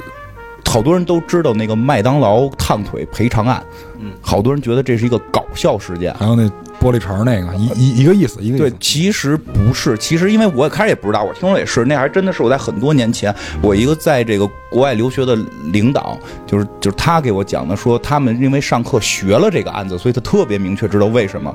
[0.65, 3.63] 好多人都知道那个麦当劳烫腿赔偿案，
[3.99, 6.15] 嗯，好多人觉得这是一个搞笑事件。
[6.15, 6.43] 还有那
[6.81, 8.73] 玻璃碴那个一一一个意思，一个意对，。
[8.81, 15.37] 其实不是，其实因为我开始也不知道，我听说也是，那还真的是我在很多年前，我一个在这个国外留学的
[15.73, 21.55] 领导，就是就是他给我讲的，说他们因为上课学了这个案子，所以他特别明确知道为什么。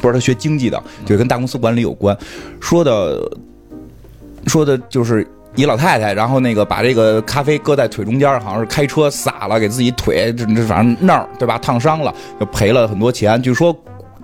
[0.00, 2.16] 不是他学经济的，就跟大公司管理有关，
[2.60, 3.20] 说的
[4.46, 13.40] 说的就是一老太太，然后那个把这个咖啡搁在腿中间，好像是开车洒了，给自己腿这这反正那儿对吧，烫伤了，就赔了很多钱。
[13.42, 13.74] 据说，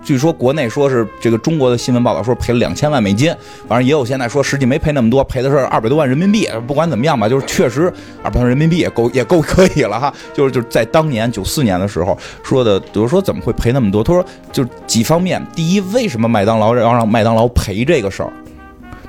[0.03, 3.33] 据说国内说是这个中国的新闻报道说赔了两千万美金，
[3.67, 6.47] 反正也有现在说实际没赔那么多，赔的是二百多万人民币。
[6.67, 10.13] 不管怎么样吧，就是确实二百万人民币也够也够可以了哈。
[10.33, 14.03] 就是就是在当年九四年的时候说的，比如说怎么会赔那么多？
[14.03, 18.31] 他说就是几方面，第一，为什么麦当劳要让麦当劳赔这个事儿？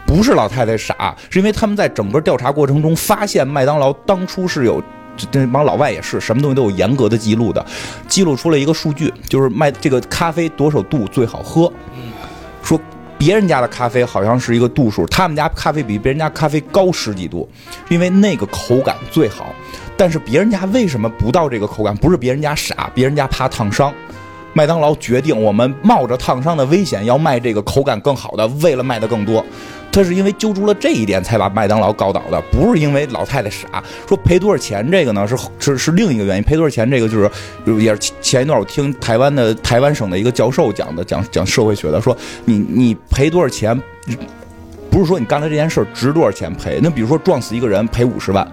[0.06, 4.82] 不是老太太傻，是因为他们在整个调查过程中发现麦当劳当初是有。
[5.16, 7.64] 这这帮老外也是，什么东西都有严格的记录的，
[8.08, 11.72] 记录出了一个数据，就是卖这个咖啡多少度最好喝。
[12.62, 12.80] 说
[13.18, 17.48] 别人家的咖啡好像是一个度数，他们家咖啡比别人家咖啡高十几度，
[17.88, 19.46] 因为那个口感最好。
[19.96, 21.96] 但是别人家为什么不到这个口感？
[21.96, 23.92] 不是别人家傻，别人家怕烫伤。
[24.52, 29.44] 麦当劳决定，我们冒着烫伤的危险要卖这个口感更好的，为了卖的更多。
[29.94, 33.80] 他是因为揪住了这一点才把麦当劳告倒的，不是因为老太太傻。
[34.08, 35.24] 说赔多少钱这个呢？
[35.24, 36.42] 是是是另一个原因。
[36.42, 37.30] 赔多少钱这个就是
[37.80, 43.80] 也是前一段我听台湾的台湾省的一个教授讲的，讲 讲社会学的，说你你赔多少钱，
[44.90, 46.80] 不是说你干了这件事值多少钱赔。
[46.82, 48.44] 那比如说撞死一个人赔五十万，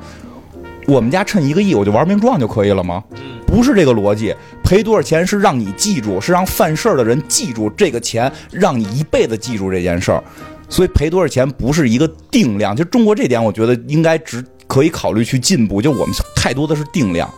[0.86, 3.04] 我们家趁一个亿我就玩命撞就可以了吗？
[3.48, 10.24] 不是这个逻辑，赔多少钱是让你记住，是让犯事儿的人记住这个钱，让你一辈子记住这件事儿。
[10.72, 15.82] 所以赔多少钱不是一个定量，就中国这点，我觉得应该只可以考虑去进步。
[15.82, 17.30] 就我们太多的是定量，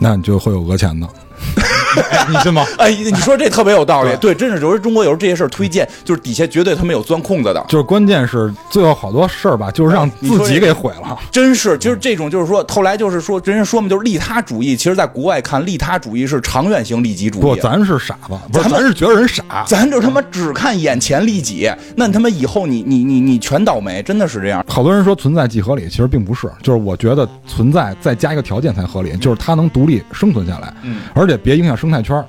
[0.00, 1.06] 那你就会有讹钱的。
[2.10, 2.64] 哎你信吗？
[2.78, 11.16] 哎，你说这特别有道理，对对，真是有时候中国有时候这些事儿推荐，就是底下绝对他们有钻空子的，就是关键是最后好多事儿吧，就是让自己给毁了。
[11.30, 14.76] 真是，就是这种，就是说，后来就是说，人家说嘛，就是利他主义。
[14.76, 17.42] 其实，在国外看，利他主义是长远型利己主义。
[17.42, 19.64] 不，咱是傻子，不是，咱咱是觉得人傻。
[19.66, 24.64] 咱就他妈只看眼前利己，那他妈以后你你你你全倒霉，真的是这样。
[24.68, 26.50] 好多人说存在即合理，其实并不是。
[26.62, 32.24] 就是我觉得存在再加一个条件才合理，就是它能独立生存下来，嗯，而且别影响生态圈儿。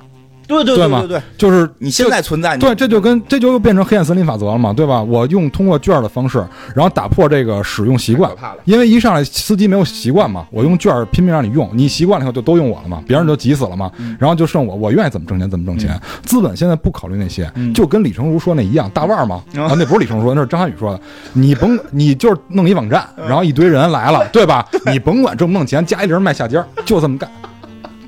[0.46, 5.02] 对对对吗对对，就是你现在存在，对，这就跟这就又变成黑暗森林法则了嘛，对吧？
[5.02, 6.38] 我用通过券的方式，
[6.74, 8.32] 然后打破这个使用习惯
[8.64, 16.00] 因为一上来司机没有习惯嘛，我用券拼命让你用，你习惯了以后就都用我了嘛，别人就急死了嘛，然后就剩我，我愿意怎么挣钱怎么挣钱。
[16.22, 21.00] 资本现在不考虑那些，就跟李成儒说那一样，大腕儿嘛，啊，那不是李成儒说，那是张涵予说的。
[21.34, 24.66] 你甭，你就是弄一网站，然后一堆人来了，对吧？
[24.90, 27.28] 你甭管挣不挣钱，加一零卖下家，就这么干，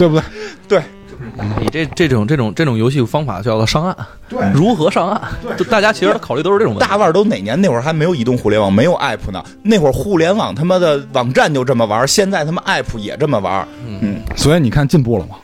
[0.01, 0.25] 对不对？
[0.67, 0.83] 对
[1.61, 3.95] 你这这种这种这种游戏方法叫做上岸，
[4.31, 5.21] 对如何上岸？
[5.59, 6.89] 就大家其实考虑都是这种问题。
[6.89, 7.61] 大腕儿都哪年？
[7.61, 9.45] 那会儿还没有移动互联网，没有 app 呢。
[9.63, 13.69] 那会儿互联网他妈的网站就这么玩儿，现在他妈 app 也这么玩儿。
[13.87, 15.37] 嗯，所以你看进步了吗？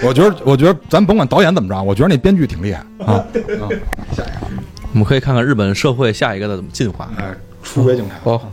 [0.00, 3.24] 我觉得，我觉得咱甭管导演怎么着，我觉得那编剧挺厉害啊。
[4.16, 4.48] 下一个
[4.92, 7.10] 我们可以看看日本社会下一个的怎么进化。
[7.16, 7.34] 哎，
[7.64, 8.14] 出轨警察。
[8.22, 8.52] 好，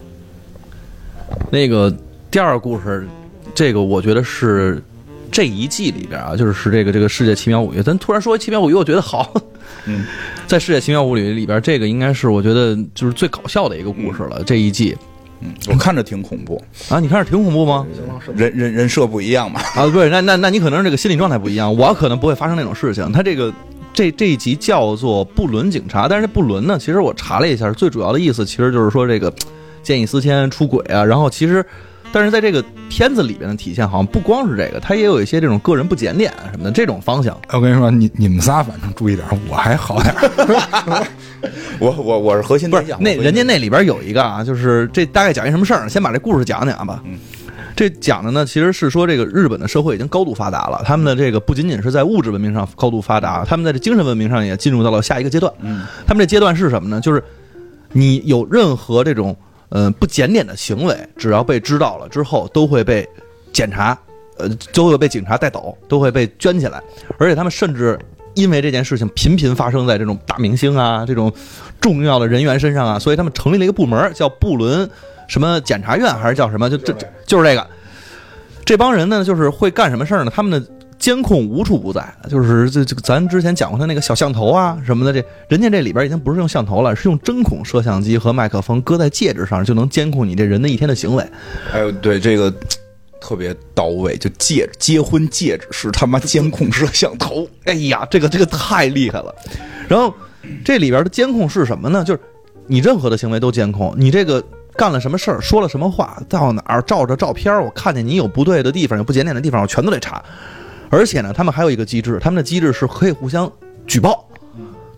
[1.51, 1.95] 那个
[2.31, 3.07] 第二个故事，
[3.53, 4.81] 这个我觉得是
[5.31, 7.81] 这一季里边啊，就是是这个这个世界奇妙物语。
[7.81, 9.33] 咱突然说奇妙物语，我觉得好。
[9.85, 10.05] 嗯，
[10.45, 14.43] 在世界奇妙物语里边，这个应该是我觉得就是最搞笑的一个故事了。
[14.45, 14.95] 这一季
[15.39, 17.87] 嗯我看着挺恐怖，啊，你看着挺恐怖吗？
[18.35, 19.59] 人人人设不一样嘛。
[19.75, 23.11] 啊，不是，那那那你可能是这个心理状态不一样，我可能不会发生那种事情。
[23.11, 23.51] 他这个
[23.93, 29.33] 这这一集叫做布伦警察，但是这布伦呢，其实我查了一下，最主要的意思其实就是说这个
[29.81, 31.03] 见异思迁、出轨啊。
[31.03, 31.65] 然后其实，
[32.11, 37.37] 但是在这个片子里边的体现，好像不光是这个，他也有一些这种个人不检点什么的这种方向。
[37.53, 40.15] 我跟你说，你你们仨反正注意点，我还好点。
[41.79, 45.89] 我我我是核心不是对象，那人家那那里边有一个啊，就是这大概讲一什么事儿？
[45.89, 47.01] 先把这故事讲讲吧。
[47.05, 47.17] 嗯，
[47.75, 55.51] 这讲的呢，其实是说这个日本的社会已经高度发达了，他们的这个不仅仅是在物质文明上高度发达，他们在这精神文明上也进入到了下一个阶段。
[55.61, 57.01] 嗯，他们这阶段是什么呢？
[57.01, 57.23] 就是
[57.91, 59.35] 你有任何这种
[59.71, 63.05] 呃不检点的行为，只要被知道了之后，都会被
[63.51, 63.97] 检查，
[64.37, 66.79] 呃，都会被警察带走，都会被圈起来，
[67.17, 67.99] 而且他们甚至。
[68.33, 71.29] 因为这件事情频频发生在这种大明星啊、这种
[71.81, 74.89] 重要的人员身上啊，所以他们成立了一个部门，叫布伦
[75.27, 76.69] 什么检察院还是叫什么？
[76.69, 77.67] 就这这就是这个。
[78.63, 80.31] 这帮人呢，就是会干什么事儿呢？
[80.33, 80.65] 他们的
[81.01, 91.27] 监控无处不在，就是这这个咱之前讲过他那个小像头啊什么的，这人家这里边已经不是用像头了，是用针孔摄像机和麦克风搁在戒指上，就能监控你这人的一天的行为。
[91.73, 92.53] 哎呦对这个
[93.19, 97.47] 特别到位，就戒指结婚戒指是他妈监控摄像头。
[97.65, 99.33] 哎呀，这个这个太厉害了。
[99.89, 100.13] 然后
[100.63, 102.03] 这里边的监控是什么呢？
[102.03, 102.19] 就是
[102.67, 104.43] 你任何的行为都监控，你这个
[104.75, 110.23] 干了什么事儿，说了什么话，到哪儿照着照片，我看见你有不对的地方，有不检点的地方，我全都得查。
[110.91, 113.51] 而且呢，他们还有一个机制，他们的机制是可以互相
[113.87, 114.27] 举报。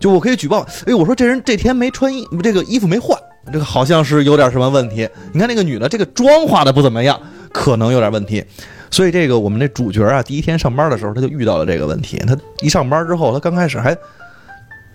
[0.00, 3.18] 就我可以举报，哎，我说这人这天没穿衣，这个衣服没换，
[3.50, 5.08] 这个好像是有点什么问题。
[5.32, 7.18] 你看那个女的，这个妆化的不怎么样，
[7.50, 8.44] 可能有点问题。
[8.90, 12.18] 所以这个我们这主角啊，第一天上班的时候他就遇到了这个问题。
[12.26, 13.96] 他一上班之后，他刚开始还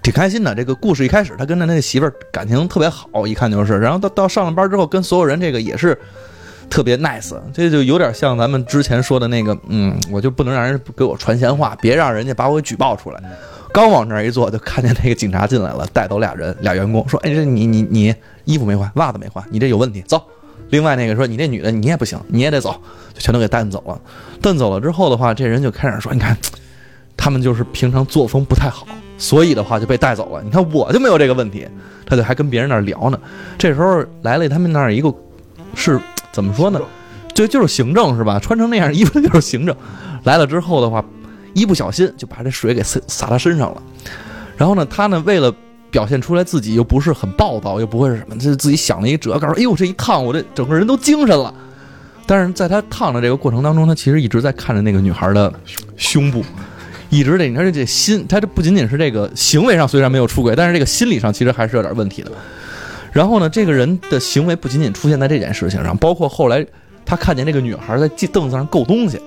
[0.03, 0.53] 挺开心的。
[0.53, 3.79] 这个故事一开始，他跟他那个媳妇儿感情特别好，一看就是。
[3.79, 5.97] 然后到到上了班之后，跟所有人这个也是
[6.69, 13.21] 特别 nice，这就有点像咱们之前说的那个，嗯，我就不能让人给我传闲话，别让人家把我给举报出来。
[13.71, 18.13] 刚往那儿一坐，就看见那个警察进来了，带走俩人，俩员工，说：“哎，这你你你
[18.45, 20.21] 衣服没换，袜子没换，你这有问题，走。”
[20.69, 22.79] 另外那个说：“你这女的你也不行，你也得走。”
[23.13, 23.99] 就全都给带走了。
[24.41, 26.38] 带走了之后的话，这人就开始说：“你看，
[27.17, 30.41] 他们就是平常作风不太好，所以的话就被带走了。
[30.43, 31.67] 你看我就没有这个问题。”
[32.05, 33.19] 他就还跟别人那儿聊呢。
[33.55, 35.13] 这时候来了他们那儿一个
[35.75, 35.99] 是
[36.39, 36.80] 怎么说呢？
[37.36, 38.39] 就就是行政是吧？
[38.39, 39.75] 穿成那样衣服就是行政。
[40.23, 41.04] 来了之后的话，
[41.54, 43.82] 一不小心就把这水给洒洒他身上了。
[44.56, 45.54] 然后呢，他呢为了
[45.91, 51.54] 表现出来自己又不是很暴躁，又不会是什么，就自己想了一辙，告诉哎呦这一烫我这整个人都精神了。
[52.25, 55.54] 但是在他烫的这个过程当中，他其实一直在看着那个女孩的
[55.97, 56.43] 胸部，
[57.10, 62.32] 一直这你看这这心，他这不仅仅是这个行为上虽然没有出轨，但是这个心理上其实还是有点问题的。
[63.11, 66.65] 然后呢，这个人的行为不仅仅出现在这件事情上，包括后来
[67.05, 69.19] 他看见那个女孩在凳子上够东西，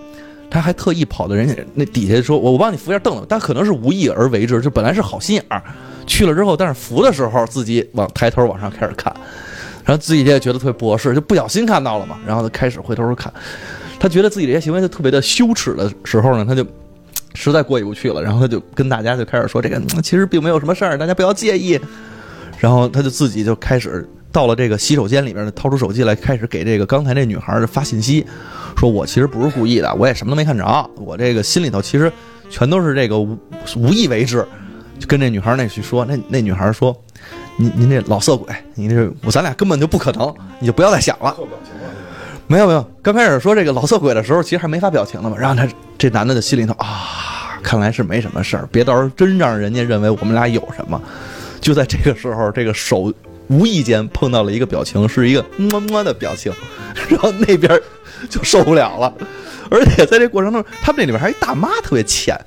[0.48, 5.62] 他还特意跑到人家那底下说：“我我帮你扶一下凳子。”但可能是无意而为之，就本来是好心眼儿，
[6.06, 9.12] 去了之后，但是扶的时候自己往抬头往上开始看，
[9.84, 13.32] 然后自己也觉得特别不合适，就不小心看到了嘛，然后他开始回头看，
[13.98, 16.64] 他觉得自己这些行为就特别的羞耻的时候呢，他就
[17.34, 21.80] 实在过意不去了，然后他就跟大家就开始说这个其实并没有什么事儿，大家不要介意。
[22.62, 28.24] 然后他就自己就开始到了这个洗手间里边，掏出手机来，开始给这个刚才那女孩发信息，
[28.76, 32.10] 说我其实不是故意的，我也什么都没看着，我这个心里头其实
[32.48, 33.36] 全都是这个无
[33.76, 34.46] 无意为之。
[35.00, 36.96] 就跟这女孩那去说，那那女孩说
[37.58, 41.36] ：“您您这老色鬼，你这咱俩根本就不可能，你就不要再想了。”
[42.46, 45.36] 没有没有，刚开始说这个老色鬼的时候，其实还没发表情呢嘛。
[45.36, 45.66] 然后他
[45.98, 51.00] 这男的的心里头啊，看来是没什么事儿，别到时候真让人家认为我们俩有什么。
[51.62, 53.10] 就在这个时候，这个手
[53.48, 56.52] 无意间碰到了一个表情，是一个么么的表情，
[57.08, 57.80] 然后那边
[58.28, 59.14] 就受不了了。
[59.70, 62.38] 而且在这过程中，他们这里边还有一大妈特别欠，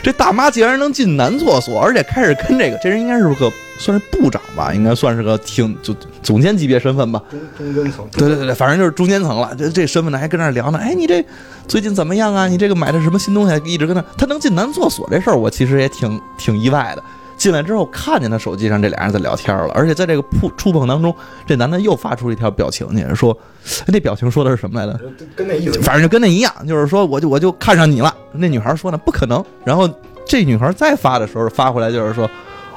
[0.00, 9.52] 这大妈竟然能进男厕所，而且开始跟这个这人应该是个算是部长吧，应该算是个挺就总监级别身份吧，中中间层，对对对对，反正就是中间层了。
[9.58, 10.78] 这这身份呢，还跟那聊呢。
[10.78, 11.24] 哎，你这
[11.66, 12.46] 最近怎么样啊？
[12.46, 13.60] 你这个买的什么新东西？
[13.64, 17.02] 一直跟那，他能进男厕所这事儿，我其实也挺挺意外的。
[17.42, 21.12] 进来之后，看见他手机上这俩人在聊天了，而且在这个触触碰当中，
[21.44, 23.36] 这男的又发出了一条表情去，说
[23.80, 25.00] 哎那表情说的是什么来着？
[25.34, 28.14] 跟那意思反正就跟那一样，就是说我就我就看上你了。
[28.30, 29.44] 那女孩说呢，不可能。
[29.64, 29.90] 然后
[30.24, 32.30] 这女孩再发的时候发回来就是说，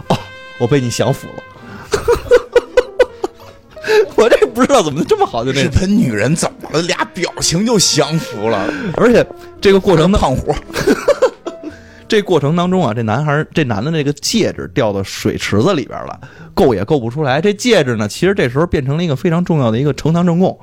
[0.08, 0.18] 哦，
[0.58, 1.34] 我被你降服了。
[4.16, 6.82] 我这不知道怎么这么好，就那日本女人怎么了？
[6.82, 9.24] 俩表情就降服了，而且
[9.62, 10.52] 这个过程当胖虎，
[12.08, 16.20] 这过程当中啊，这男孩这男的那个戒指掉到水池子里边了，
[16.54, 17.42] 够也够不出来。
[17.42, 20.58] 这戒指呢，其实这时候变成了一个非常重要的一个呈堂证供，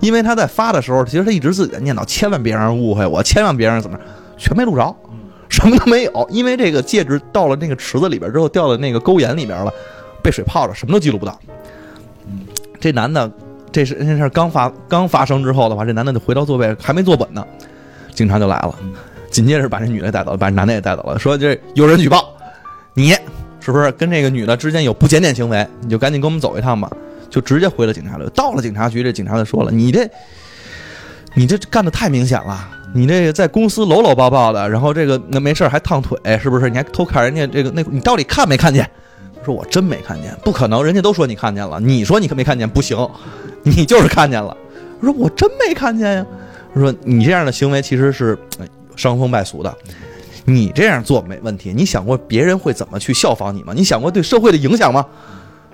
[0.00, 4.02] 因为他在发的时候，其实他一直自己在念叨，千万别让人误会我，千万别让人怎么着，
[4.38, 4.96] 全没录着，
[5.50, 6.26] 什么都没有。
[6.30, 9.70] 因为这个戒指到了那个池子里边之后，掉到那个沟眼里边了，
[10.22, 11.38] 被水泡着，什么都记录不到。
[12.80, 13.30] 这男的，
[13.70, 17.46] 这是这事儿刚发刚发生之后的话，这男的就回到座位，还没坐稳呢，
[18.14, 18.74] 警察就来了。
[19.38, 22.34] 紧接着把这女的带走了，把男的也带走了，说这有人举报，
[22.92, 23.14] 你
[23.60, 25.64] 是不是跟这个女的之间有不检点行为？
[25.80, 26.90] 你就赶紧跟我们走一趟吧，
[27.30, 28.24] 就直接回了警察局。
[28.34, 30.10] 到了警察局，这警察就说了，你这
[31.34, 36.68] 你这干的太明显了，你这个在公司搂搂抱抱的，然后这个那没事还烫腿，是不是？
[36.68, 38.90] 你还偷看人家这个那，你到底看没看见？
[39.44, 43.08] 说我真没看见，不可能，人家都说你看见了，你说你可没看见，不行，
[43.62, 44.56] 你就是看见了。
[44.98, 46.26] 我说我真没看见呀。
[46.74, 48.36] 他说你这样的行为其实是
[48.98, 49.74] 伤风败俗的，
[50.44, 51.72] 你这样做没问题。
[51.74, 53.72] 你想过别人会怎么去效仿你吗？
[53.74, 55.06] 你想过对社会的影响吗？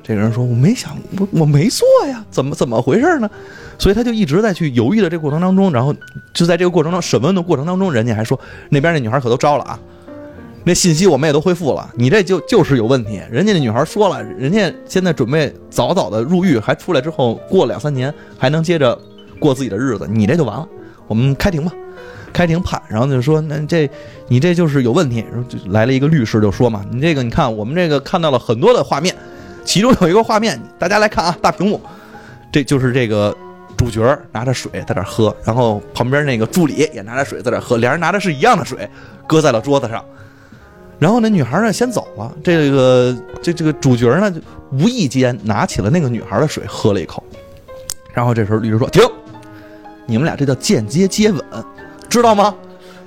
[0.03, 3.31] 这个人说我没想，我我没做呀，怎么怎么回事呢？
[3.79, 5.95] 所以他就一直在去犹豫的这个过程当中，然后
[6.35, 9.81] 就在这个过程中审问的过程当中，人家还说那边那女孩可都招了啊。
[10.67, 13.21] 那信息我们也都恢复了，你这就就是有问题。
[13.31, 18.99] 人家那女孩说了，人家现在准备早早的入狱，还出来之后过两三年还能接着
[19.39, 20.69] 过自己的日子，你这就完了。
[21.07, 21.73] 我们开庭吧，
[22.35, 23.89] 开庭判，然后就说那这
[24.29, 25.25] 你这就是有问题。
[25.49, 29.17] 就来了一个律师就说嘛，你这个你看我们这个看到了很多的画面，
[29.65, 31.81] 其中有一个画面，大家来看啊，大屏幕，
[32.53, 33.35] 这就是这个。
[33.77, 38.89] 主角拿着水在这喝，然后旁边那个助理也拿着水在这喝，两人拿的是一样的水，
[39.27, 40.03] 搁在了桌子上。
[41.01, 47.23] 然后那女孩呢先走了，这个这这个主角呢就无意间拿起了那个女孩的水喝了一口，
[48.13, 49.03] 然后这时候律师说：“停，
[50.07, 51.43] 你们俩这叫间接接吻，
[52.09, 52.55] 知道吗？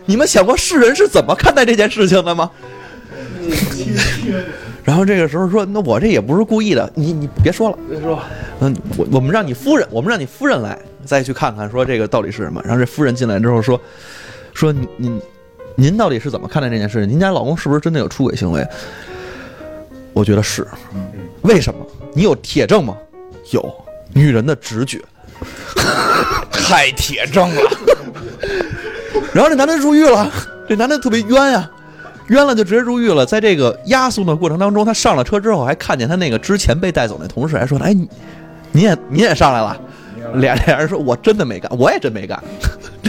[0.05, 2.49] 你们想过世人是怎么看待这件事情的吗？”
[4.83, 8.19] 然后这个时候说：“那我这也不是故意的，你你别说了，别说，
[8.59, 13.79] 嗯，我我们让你夫人，我们让你夫人来再去看看，说这个到底是什么。”然后这夫人进来之后说
[14.53, 15.21] ：“说你你。”
[15.79, 17.07] 您到底是怎么看待这件事情？
[17.07, 18.67] 您家老公是不是真的有出轨行为？
[20.11, 20.67] 我觉得是。
[21.43, 21.85] 为什么？
[22.15, 22.97] 你有铁证吗？
[23.51, 24.99] 有，女人的直觉。
[26.51, 27.61] 太铁证了。
[29.33, 30.31] 然后这男的入狱了，
[30.67, 31.69] 这男的特别冤呀，
[32.27, 33.25] 冤了就直接入狱了。
[33.25, 38.09] 在这个押送的过程当中，他上了车之后，还看见他那个之前被带走那同事，还说：“哎，你
[38.71, 39.79] 你也你也上来了。”
[40.35, 42.41] 俩俩人说：“我真的没干，我也真没干。”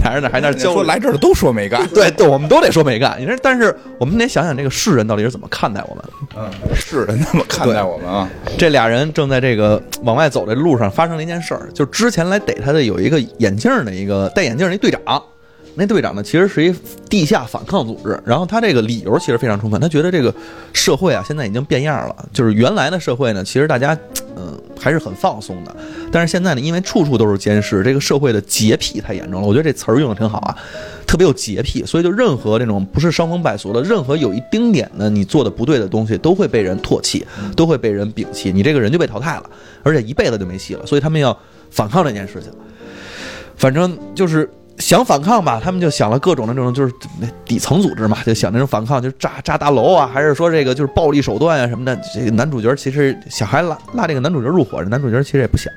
[0.05, 3.17] 俩人呢还那交说来这儿的都说没干， 对对，我们都得说没干。
[3.19, 6.05] 你说，但是我们得想想这个世人到底是怎么看待我们。
[6.37, 8.29] 嗯，世人怎么看待我们啊？
[8.57, 15.23] 这俩人正在这个往外走的路上，发生了一件事儿，就之前来逮他的有一个眼镜的一个戴眼镜的一队长。
[15.79, 16.75] 那队长呢，其实是一
[17.09, 18.21] 地下反抗组织。
[18.27, 20.35] 然后他这个理由其实非常充分，他觉得这个
[20.73, 22.29] 社会啊，现在已经变样了。
[22.33, 23.97] 就是原来的社会呢，其实大家
[24.37, 25.77] 嗯还是很放松的。
[26.11, 29.47] 但是现在呢，因为处处都是监视，这个社会的洁癖太严重了。
[29.47, 30.57] 我觉得这词儿用的挺好啊，
[31.07, 31.85] 特别有洁癖。
[31.87, 37.25] 所以就任何这种不是伤风败俗的，任何有一丁点的你做的不对的东西，都会被人唾弃，
[37.55, 39.49] 都会被人摒弃，你这个人就被淘汰了，
[39.85, 40.85] 而且一辈子就没戏了。
[40.85, 41.39] 所以他们要
[41.71, 42.51] 反抗这件事情。
[43.57, 44.51] 反正就是。
[44.79, 46.93] 想反抗吧，他们就想了各种的这种就是
[47.45, 51.99] 底层组织嘛，就想那种反抗，就炸炸大楼啊，还是说这个就是暴力手段啊什么的。
[52.15, 55.73] 这个男主角其实想还拉拉这个男主角入伙，这男主角其实也不想。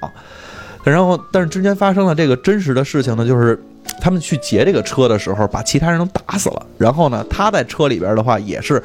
[0.84, 3.60] 然后，但是之前发生了这个真实的事情呢，就是
[4.00, 6.66] 他们去劫这个车的时候，把其他人都打死了。
[6.78, 8.82] 然后呢，他在车里边的话也是，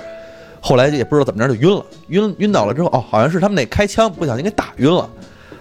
[0.61, 5.09] 后来也不知道怎么着就晕了，晕晕倒了之后，哦，好像是他们那开枪不小心给打晕了，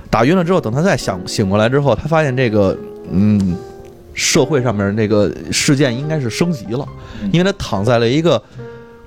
[0.10, 2.78] 打晕了之后，等他再想醒过来之后，他发现这个
[3.10, 3.56] 嗯，
[4.16, 6.88] 社会上面那个事件应该是升级了，
[7.32, 8.42] 因为他躺在了一个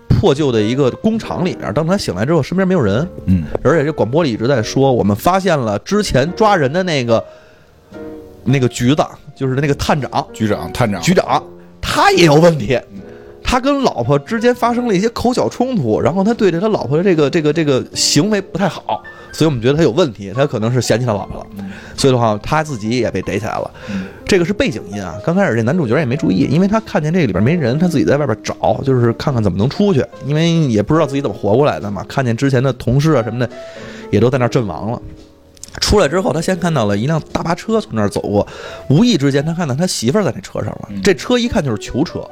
[0.09, 1.73] 破旧的一个工厂里面。
[1.75, 7.25] 当他醒来之后，身边没有人，嗯，而且这广播里一直在说，我们发现了之前抓人的那个
[8.45, 9.03] 那个局子，
[9.35, 10.29] 就是那个探长。
[10.33, 11.43] 局长、探长，局长，
[11.81, 12.79] 他也有问题。
[13.43, 19.03] 他跟老婆之间发生了一些口角冲突，然后他对着他老婆的这个这个这个行为不太好，
[19.33, 21.47] 所以我们觉得他有问题，他可能是嫌弃他老婆了。
[21.97, 23.71] 所以的话，他自己也被逮起来了。
[24.25, 25.17] 这个是背景音啊。
[25.25, 32.05] 刚开始这男主角也没注意，因为他看见这个里边没人，他自己在外边找，就是看看怎么能出去，因为也不知道自己怎么活过来的嘛。
[32.09, 33.51] 看见之前的同事啊什么的，
[34.11, 35.01] 也都在那儿阵亡了。
[35.81, 38.47] 出来之后，他先看到了一辆大巴车从那儿走过，
[38.89, 40.89] 无意之间他看到他媳妇儿在那车上了。
[41.05, 42.29] 这车一看就是囚车，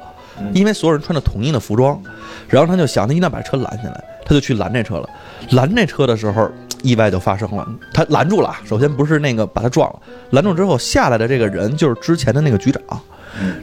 [0.53, 2.01] 因为所有人穿着统一的服装。
[2.49, 5.09] 然后他就想，他一定要把车拦下来，他就去拦这车了。
[5.51, 6.49] 拦这车的时候，
[6.87, 8.55] 意外就发生了，他拦住了。
[8.65, 12.81] 首先不是那个把他撞了，拦住之后下来的这个人就是之前的那个局长。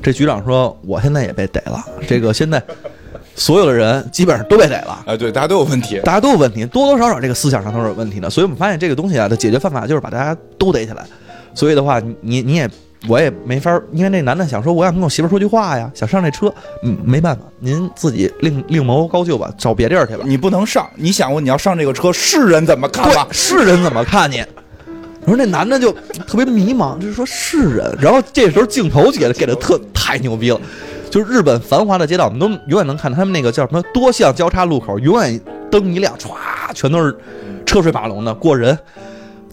[0.03, 2.61] 这局长说：“我现在也被逮了，这个现在
[3.35, 5.99] 所有的人基本上都被逮了。”哎，对，大家都有问题。
[6.03, 8.29] 大家都有问题，多多少少这个思想上都是有问题的。
[8.29, 11.03] 所以我们发现这个东西啊，的解决办法就是把大家都逮起来。
[11.55, 12.69] 所以的话，你你你也
[13.07, 20.23] 我也没法儿，因为那男的想说我想跟我媳妇说句话呀，想上这车，嗯，没办法，您自己另另谋高就吧，找别地儿去吧。
[20.25, 23.27] 你不能上，你想过你要上这个车，世人怎么看吧？
[23.29, 24.37] 对，世人怎么看你？
[24.37, 25.91] 然后那男的就
[26.27, 27.97] 特别迷茫，就是说世人。
[27.99, 30.59] 然后这时候镜头给的给的特太牛逼了，
[31.09, 35.39] 就是日本繁华的街道，我们都永远能看到他们那个叫什么多项交叉路口，永远
[35.69, 37.13] 灯一亮，歘，全都是
[37.65, 38.77] 车水马龙的过人。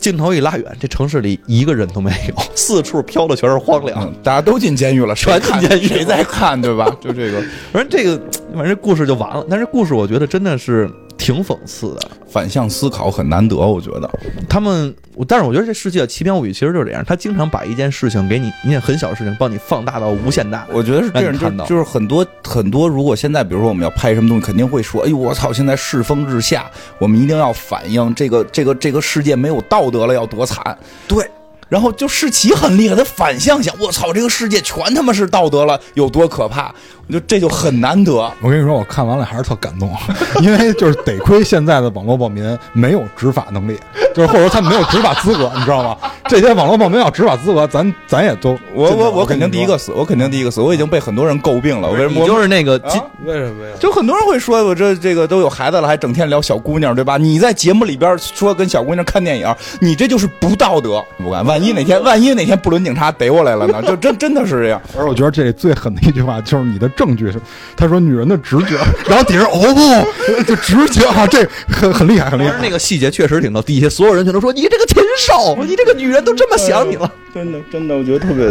[0.00, 4.02] 镜头一拉远，这城市里一个人都没有， 四处飘的全是荒凉。
[4.02, 6.86] 嗯，大家都进监狱了，全进监狱谁在看，对吧？
[7.00, 7.40] 就这个
[7.72, 8.20] 反正这个，
[8.56, 9.46] 反正故事就完了。
[9.48, 10.90] 但是故事我觉得真的是
[11.20, 12.00] 挺讽刺的。
[12.26, 14.10] 反向思考很难得，我觉得。
[14.48, 14.94] 他们，
[15.28, 20.66] 但是我觉得这世界的奇篇物语其实就是这样，他经常把一件事情给你一件很小的事情帮你放大到无限大。
[20.72, 30.78] 我觉得是这样，看到就就是很多很多，如果现在比如说我们要拍什么东西，肯定会说，哎呦我操，现在世风日下，我们一定要反映这个这个这个世界没有道德了，要多惨。
[31.06, 31.28] 对。
[31.70, 36.74] 然后就世奇很厉害，他反向想，我操，这个世界全他妈是道德了，有多可怕？
[37.06, 38.12] 我就这就很难得。
[38.40, 39.92] 我跟你说，我看完了还是特感动，
[40.42, 43.78] 因为就是得亏现在的网络暴民没有执法能力，
[44.14, 45.96] 就是或者说他们没有执法资格，你知道吗？
[46.28, 51.88] 这些网络暴民要执法资格，咱咱也都我我我肯定第一个死，我肯定第一个死，我已经被很多人诟病了。
[51.88, 53.72] 我为什么我就是那个今、为什么呀？
[53.80, 57.16] 就很多人会说，我这这个都有孩子了，还整天聊小姑娘，对吧？
[57.16, 61.04] 你在节目里边说跟小姑娘看电影，你这就是不道德。
[61.24, 63.82] 我敢，万一哪天万一哪天布伦警察逮我来了呢？
[63.86, 64.80] 就真真的是这样。
[64.96, 67.40] 而我觉得这里最狠的一句话就是你的证据是，
[67.76, 68.76] 他说女人的直觉，
[69.08, 72.54] 然后底下哦不，就直觉啊，这很很厉害，很厉害。
[72.62, 74.86] 那个细节确实挺逗，底下所有人全都说你这个
[75.20, 77.10] 禽兽，你这个女人都这么想你了。
[77.32, 78.46] 真的真的，我觉得特别，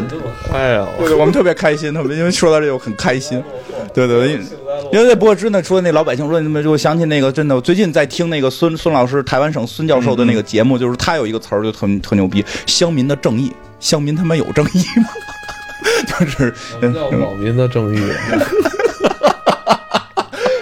[0.53, 3.43] 哎呀，对对，我们特别开心，特别因为说到这个我很开心。
[3.93, 4.45] 对对，因为
[4.93, 15.09] 因为不过真的说那老百姓说，你们就想起那个真的，我最近在听那个孙孙老师台湾省孙教授的那个节目，就是他有一个词儿就特特牛逼，乡民的正义，乡民他妈有正义吗？
[16.07, 16.53] 就是
[17.17, 17.99] 网民的正义？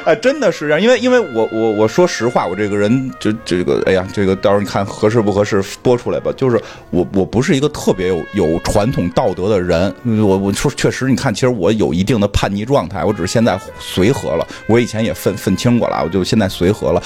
[0.08, 6.32] 哎，真的是这样，因为因为我我我说实话，我这个人就这个，哎呀，这个到时候你看合适不合适播出来吧。
[6.38, 6.58] 就是
[6.92, 14.48] 我我不是一个特别有有传统道德的人，我我说确实，你看，其实我有一定的叛逆状态，我只是现在随和了。
[14.66, 17.04] 我以前也分分清过了，我就现在随和了。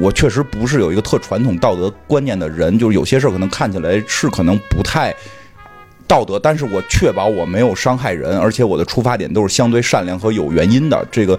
[0.00, 5.14] 我确实不是有一个特传统道德观念的人，就是有些事儿可能看起来是可能不太。
[6.08, 11.06] 道德，但是我确保我没有伤害人，而且我的出发点都是相对善良和有原因的。
[11.08, 11.38] 这个，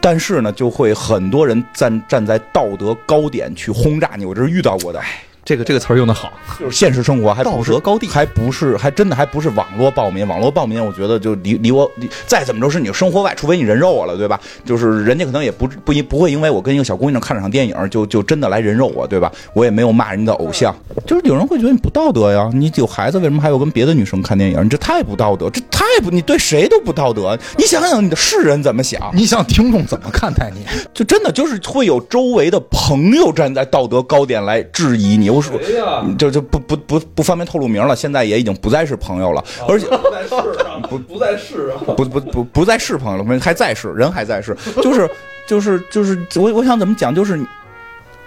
[0.00, 5.00] 但是呢，就会很多人站站在道德高点去轰炸你，我这是遇到过的。
[5.48, 6.30] 这个这个词儿用的好，
[6.60, 10.28] 就是现实生活还道德高地还不是还真的还不是网络暴民。
[10.28, 14.38] 网络暴民，我觉得就离离我离再怎么着是你生活外，除非你人肉我了，对吧？
[14.62, 19.32] 就是人家可能也不不因不会因为我跟一个小姑娘看了场电影，就就真的来人肉我，对吧？
[19.54, 20.76] 我也没有骂人的偶像，
[21.06, 22.50] 就是有人会觉得你不道德呀。
[22.52, 24.62] 你有孩子，为什么还要跟别的女生看电影？
[24.62, 27.38] 你这太不道德，这太不你对谁都不道德。
[27.56, 29.00] 你想想你的世人怎么想？
[29.14, 30.66] 你想听众怎么看待你？
[30.92, 35.37] 就真的就是会有周围的朋友站在道德高点来质疑你。
[35.38, 37.94] 我不是，就就不不不不方便透露名了。
[37.94, 40.28] 现在也已经不再是朋友了，而且不在世
[40.58, 41.96] 上， 不不在世上。
[41.96, 45.10] 不不不不再是朋友了，还在世，人还在世，就是
[45.46, 47.38] 就是就是我我想怎么讲，就是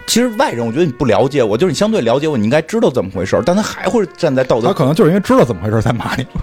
[0.07, 6.25] 其实外人我觉得你不了解我，就是你相对了解我，你应该知道怎么回事，但他还会站在道德他可能就是因为知道怎么回事才骂你。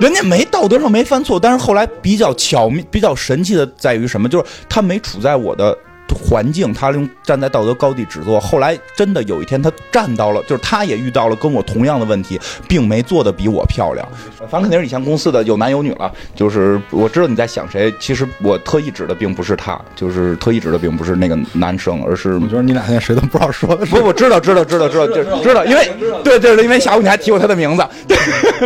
[0.00, 4.26] 人家没道德上没犯错，但是后来比较巧妙、比较神奇的在于什么？
[4.26, 5.76] 就是他没处在我的
[6.14, 8.38] 环境，他用站在道德高地指责。
[8.40, 14.06] 后来真的有一天，他站到了，就是他也遇到了跟我同样的问题，并没做的比我漂亮。
[14.50, 16.12] 反正肯定是以前公司的有男有女了。
[16.34, 25.90] 就是我知道你在想谁，其实我特意指的并不是他，就是特意指的并不是那个男生，而是我觉得你俩现在谁都不知道说的是不，我知道，知道，知道，知道，知道，知道，因为
[26.24, 27.86] 对对对，因为下午你还提过他的名字，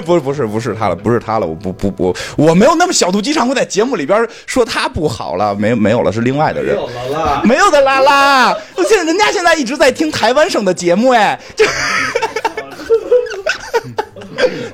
[0.04, 6.76] 不不是不是他了，不是他了，我不不不，我没有那么小肚鸡肠，我在节目里边说他不好了，没没有了，是另外的人，
[7.44, 8.56] 没有的啦啦，
[8.88, 11.64] 现在人家现在一直在听台湾省的节目，哎，就。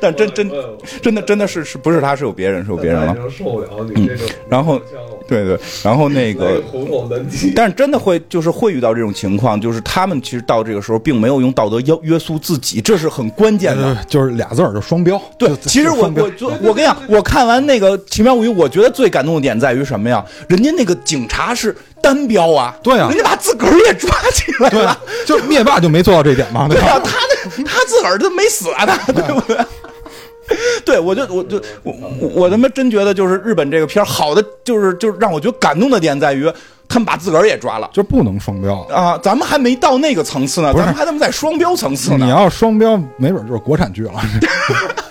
[0.02, 0.50] 但真真
[1.02, 4.24] 真的真的是是不是他是有别人是有别人了，受不了你这个。
[4.48, 4.80] 然后
[5.28, 6.62] 对对，然后那个。
[7.54, 13.84] 但是真的会就是会遇到这种情况，就是他们其实到这个时候并没有用道德约约束自己，这是很关键的。
[13.88, 15.20] 呃就是俩字儿，就双标。
[15.36, 20.24] 对，其实我我就我跟你讲，我看完那个《奇妙物语》，我觉得最感动的点在于什么呀？
[20.48, 27.00] 人家那个警察是单标啊，对啊人家把自个儿也抓起来了对啊，，就灭霸就没做到这点嘛，对吧？
[27.04, 27.10] 他
[27.56, 29.56] 那他自个儿都没死啊，他 对不对？
[30.84, 36.52] 对，我就我就我我我他妈真觉得就是日本这个片儿好的就是就是让我觉得感动的点在于
[36.88, 38.80] 他们把自个儿也抓了就不能双标。
[38.90, 42.24] 啊，咱们还没到那个层次呢，咱们还他妈在双标层次呢。
[42.24, 44.14] 你要双标，没准就是国产剧了。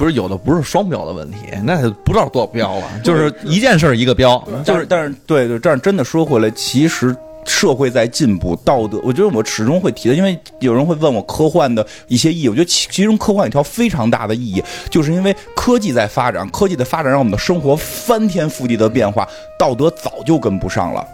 [0.00, 19.28] 不是有的不是双标的问题，那不知道多少标了，就是一件事儿一个标，就是，但是对对，但是真的说回来，其实社会在进步，道德，我觉得我始终会提的，因为有人会问我科幻的一些意义，我觉得其其中科幻有一条非常大的意义，就是因为科技在发展，科技的发展让我们的生活翻天覆地的变化，
[19.58, 21.06] 道德早就跟不上了。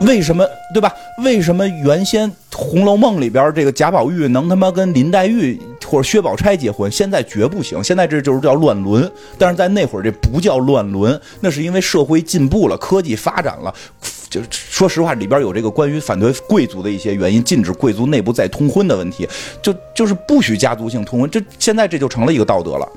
[0.00, 0.46] 为什么？
[0.72, 0.92] 对吧？
[1.22, 1.66] 为什么？
[1.68, 7.84] 原先《红楼梦》里边这个贾宝玉能他妈跟林黛玉或者薛宝钗结婚，现在绝不行。
[7.84, 13.74] 现在这就是叫乱伦，但是在那会儿这不叫乱伦，那是因为社会进步了，科技发展了。
[14.30, 19.28] 就说实话，里边有这个关于反对贵族的一些原因，禁止贵族内部再通婚的问题，
[19.60, 22.88] 就就是不许家族性通婚，这现在这就成了一个道德了。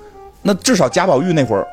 [0.41, 1.67] 那至少贾宝玉那会儿。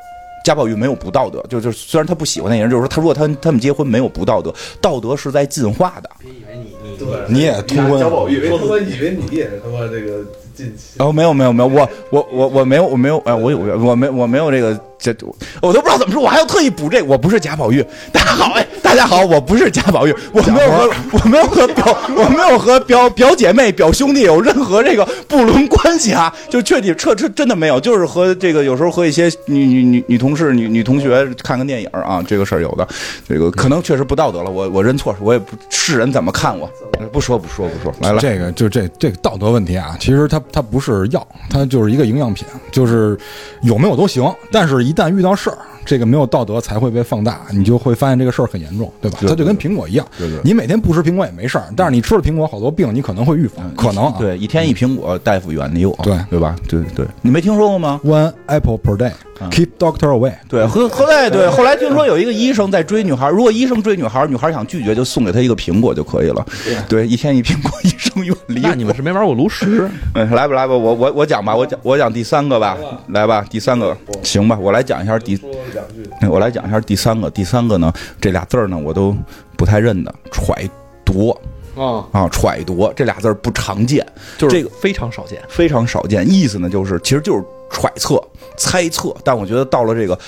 [0.45, 6.11] 贾宝玉没有不道德，就就虽然他不喜欢那人，就是说他如果他他们结婚没有不道德，道德是在进化的。
[6.19, 10.25] 别以为，你也通婚贾宝玉，他妈以为你也是他妈这个
[10.55, 10.99] 近期。
[10.99, 15.15] 哦，没有没有没有，我我我我没有我没有哎，我有我没我没有这个这
[15.63, 17.85] 我都不知道怎么说，我还要特意补这个，我不是贾宝玉。
[18.13, 32.87] 大家好，哎，大家好，我不是贾宝玉，我没有和我没有和表我没有和表表姐妹表兄弟有任何这个不伦关系啊，就确底彻彻真的没有，就是和这个有时候和一些女女女女同事女女同学看看电影啊，这个事儿有的，
[33.27, 36.71] 这个可能确实不道德了，我我认错，我也不世人怎么看我，
[37.11, 38.21] 不说不说不说，来了。
[38.21, 43.19] 这个就这这个道德问题啊，其实它它不是药，它就是一个营养品，就是
[43.63, 49.19] 有没有都行，但是一旦遇到事儿，这个没有道德才会被放大，你就会发现这个事儿很严重，对吧？
[49.23, 54.15] 它就跟苹果一样对对，你每天不吃苹果也没事儿，但是你吃了苹果，好多病你可能会预防，可能啊。
[54.19, 56.57] 对，一天一苹果，大夫远离我，对对吧？
[56.69, 59.13] 对对，你没听说过吗？One apple per day,
[59.51, 60.33] keep doctor away。
[60.49, 66.45] 对，后后来对，后来听说有一个医生在追女孩，如果医生追女孩，女孩想拒绝，就送给她一个苹果就可以了。
[66.89, 68.61] 对，一天一苹果，医生远离。
[68.61, 69.89] 那你们是没玩过炉石？
[70.15, 72.77] 嗯，来吧来吧，我我我讲吧，我讲我讲第三个吧，
[73.09, 79.17] 来吧，第三个行吧，我来讲一下第，说两句，我来讲一下第三个，第三个呢，这俩字儿呢我都
[79.57, 80.69] 不太认得，揣
[81.05, 81.31] 度
[81.77, 84.07] 啊，啊，揣度这俩字儿不常见，
[84.39, 85.41] 就是这个非常少见。
[85.49, 88.23] 非常少见，意思呢就是其实就是揣测、
[88.57, 90.19] 猜测，但我觉得到了这个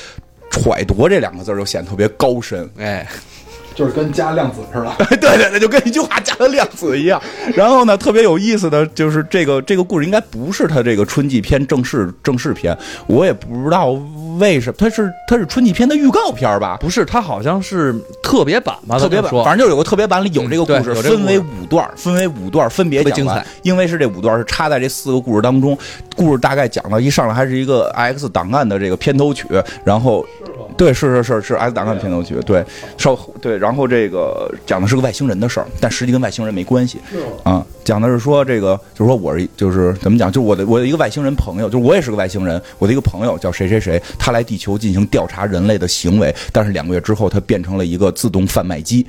[0.51, 3.07] 揣度这两个字儿就显得特别高深，哎，
[3.75, 4.93] 就是跟加量子似的。
[5.17, 7.21] 对 对对，就跟一句话加了量子一样。
[7.55, 13.91] 然后呢，特别有意思的就是这个这个故事应该不是他这个春季篇正式正式篇，我也不知道
[14.39, 16.77] 为什么，它是它是春季篇的预告片吧？
[16.81, 18.99] 不是，它好像是特别版吧？
[18.99, 23.45] 特别版，反正就有个特别版里有这个故事，分为五段，分为五段，分别讲。
[23.63, 25.77] 因为是这五段是插在这四个故事当中，
[26.17, 29.47] 故事大概讲到一上来还是一个 X 档案的这个片头曲，
[29.85, 30.27] 然后？
[30.77, 32.65] 对，是是是是 X 档案片头曲，对，
[32.99, 37.19] 稍对，然后这个讲的是个外星人的事儿，但实际跟外星人没关系是？
[37.43, 49.07] 啊，讲的是说这个，就是说我是就是怎么讲，就是我的我的一个外星人朋友，就是我也是个外星人，我的一个朋友叫谁谁谁，他来地球进行调查人类的行为，但是两个月之后他变成了一个自动贩卖机，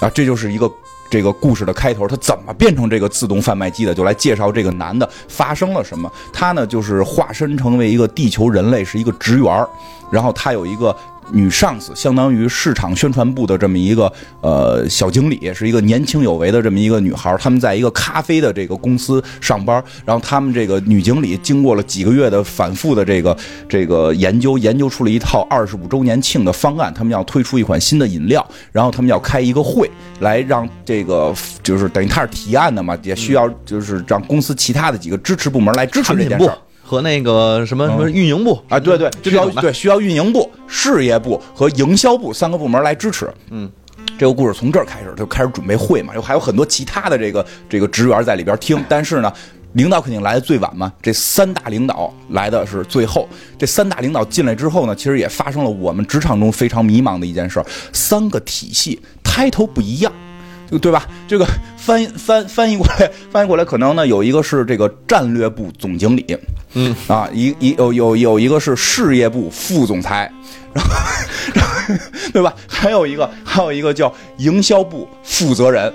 [0.00, 0.70] 啊，这就是一个。
[1.14, 3.94] 这个故事的开头，他怎么变成这个自动贩卖机的？
[3.94, 6.10] 就来介绍这个男的发生了什么。
[6.32, 9.64] 他呢，就是化身成为一个地球人类，是一个职员，
[10.10, 10.96] 然后他有一个。
[11.32, 17.38] 女上司相当于市场宣传部的这么一个呃小经理，是一个年轻有为的这么一个女孩儿。
[17.38, 23.36] 他们在一个咖啡的这个公司上班，然后他们这个女经理经过了几个月的反复的这个
[23.68, 26.92] 这个研究，研究出了一套二十五周年庆的方案。
[26.94, 36.58] 他们要推出一款新的饮料，然后他们要开一个会来让这个就是等于他是提案的嘛，也需要就是让公司其他的几个支持部门来支持这件事儿。
[36.94, 43.28] 和那个什么什么运营部啊，对对，需要对需要运营部、事业部和营销部三个部门来支持。
[43.50, 43.68] 嗯，
[44.16, 49.32] 这个故事从这儿开始就开始准备会嘛，又还有很多其他的这个这个职员在里边听，但是呢。
[49.74, 53.28] 领导肯定来的最晚嘛，这三大领导来的是最后。
[53.58, 57.60] 这三大领导进来之后呢，其实也发生了我们职场中非常迷茫的一件事：
[57.92, 60.12] 三个体系 title 不一样。
[60.74, 61.06] 就对吧？
[61.28, 61.46] 这个
[61.76, 66.36] 翻翻翻译过来，翻译过来可能呢有一个是这个战略部总经理，
[66.74, 70.28] 嗯啊，一一有有有一个是事业部副总裁，
[70.72, 70.90] 然后
[71.54, 71.94] 然后
[72.34, 72.52] 对吧？
[72.66, 75.94] 还有一个还有一个叫营销部负责人，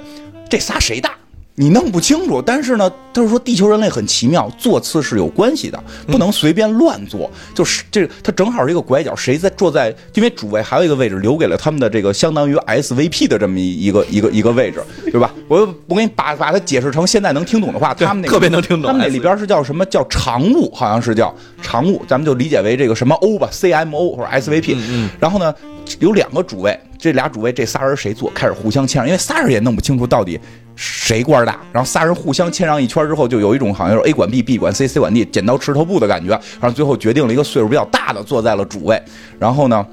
[0.50, 1.12] 这仨谁大？
[1.60, 7.30] 你弄不清楚，但是呢，他是说地球人类很奇妙，座次是有关系的，不能随便乱坐。
[7.53, 14.82] 就是这个，它正好是一个拐角，谁在坐在，因为主位还有一个位置留给了他们的这个相当于 SVP 的这么一一个一个一个位置，
[15.12, 15.34] 对吧？
[15.49, 24.78] 我我给你把把它解释成现在能听懂的话，他们那个特别能听懂他们那里边是叫什么叫常务，好像是叫常务，咱们就理解为这个什么 O 吧，CMO 或者 SVP。
[24.78, 25.53] 嗯然后呢，
[25.99, 30.39] 有两个主位，这俩主位这仨人谁坐，开始互相谦让，因为仨人也弄不清楚到底
[30.80, 31.60] 谁官大。
[31.74, 36.30] 然后仨人互相谦让一圈之后，就有一种好像是 A 管 B，B 管 C，C 管 D，剪刀石头布的感觉。
[36.62, 39.02] 然后最后决定了一个岁数比较大的坐在了主位。
[39.38, 39.86] 然后呢，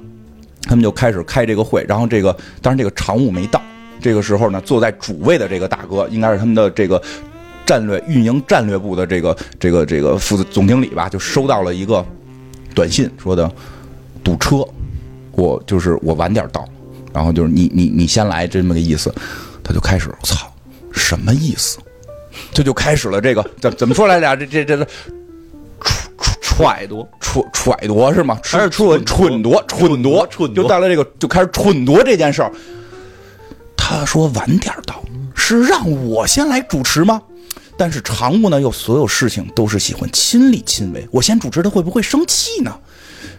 [0.63, 1.85] 他们就开始开这个会。
[1.87, 2.31] 然后这个
[2.61, 3.61] 当然这个常务没到，
[3.99, 7.01] 这个时候呢，坐在主位的这个大哥应该是他们的这个。
[7.67, 12.01] 战略运营战略部的这个这个这个副总经理吧，就收到了一个
[12.73, 13.51] 短信，说的
[14.23, 14.65] 堵车，
[15.33, 16.65] 我就是我晚点到，
[17.11, 19.13] 然后就是你你你先来这么个意思，
[19.61, 20.46] 他就开始操
[20.97, 21.77] 什么意思？
[22.51, 24.35] 这就开始了这个怎怎么说来着？
[24.35, 24.85] 这这这这
[25.79, 26.07] 揣
[26.41, 28.39] 揣度，揣揣度是吗？
[28.43, 32.51] 还是蠢蠢夺蠢夺蠢就到了这个就开始蠢夺这件事儿。
[33.75, 35.01] 他说晚点到，
[35.33, 37.21] 是让我先来主持吗？
[37.77, 42.75] 但是常务呢，又所有事情都是喜欢亲力亲为，我先主持他会不会生气呢？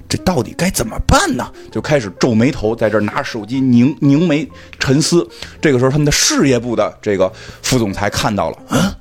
[0.09, 1.51] 这到底该怎么办呢？
[1.71, 4.49] 就开始皱眉头，在这儿拿手机凝凝眉
[4.79, 5.29] 沉思。
[5.61, 8.95] 这个时候，他们的事业部的这个副总裁看到了，嗯，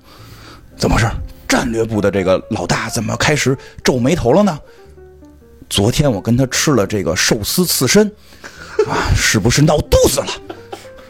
[0.78, 1.09] 怎么回事？
[1.47, 4.59] 战略部的这个老大怎么开始皱眉头了呢？
[5.69, 8.05] 昨天我跟他吃了这个寿司刺身，
[8.88, 10.28] 啊，是不是闹肚子了？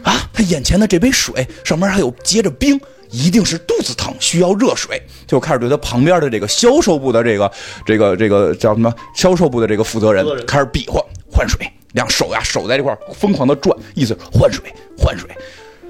[0.03, 2.79] 啊，他眼前的这杯水上面还有结着冰，
[3.17, 5.01] 一定是肚子疼，需要热水。
[5.25, 7.51] 就开始对他旁边的这个销售部的这个
[7.85, 11.01] 这个这个叫什么销售部的这个负责人开始比划
[11.31, 15.29] 换水，两手呀手在这块疯狂的转，意思换水换水。